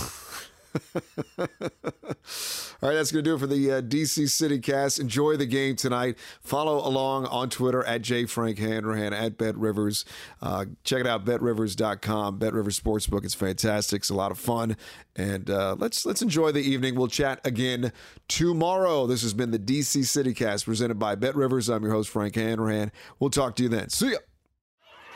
All 2.82 2.88
right, 2.88 2.94
that's 2.94 3.12
going 3.12 3.24
to 3.24 3.30
do 3.30 3.34
it 3.34 3.38
for 3.38 3.46
the 3.46 3.72
uh, 3.72 3.80
DC 3.82 4.28
City 4.28 4.58
Cast. 4.58 4.98
Enjoy 4.98 5.36
the 5.36 5.46
game 5.46 5.76
tonight. 5.76 6.16
Follow 6.40 6.78
along 6.78 7.26
on 7.26 7.50
Twitter 7.50 7.84
at 7.84 8.02
jfrankhanrahan, 8.02 9.12
at 9.12 9.38
Bet 9.38 9.56
Rivers. 9.56 10.04
Uh, 10.40 10.66
check 10.82 11.00
it 11.00 11.06
out, 11.06 11.24
betrivers.com, 11.24 12.38
Bet 12.38 12.54
Rivers 12.54 12.78
Sportsbook. 12.80 13.24
It's 13.24 13.34
fantastic. 13.34 14.02
It's 14.02 14.10
a 14.10 14.14
lot 14.14 14.30
of 14.30 14.38
fun. 14.38 14.76
And 15.14 15.50
uh, 15.50 15.76
let's 15.78 16.06
let's 16.06 16.22
enjoy 16.22 16.52
the 16.52 16.62
evening. 16.62 16.94
We'll 16.94 17.08
chat 17.08 17.40
again 17.44 17.92
tomorrow. 18.28 19.06
This 19.06 19.22
has 19.22 19.34
been 19.34 19.50
the 19.50 19.58
DC 19.58 20.04
City 20.06 20.32
Cast 20.32 20.64
presented 20.64 20.98
by 20.98 21.14
Bet 21.14 21.36
Rivers. 21.36 21.68
I'm 21.68 21.82
your 21.82 21.92
host, 21.92 22.08
Frank 22.08 22.34
Hanrahan. 22.34 22.90
We'll 23.20 23.30
talk 23.30 23.56
to 23.56 23.62
you 23.62 23.68
then. 23.68 23.90
See 23.90 24.12
ya. 24.12 24.18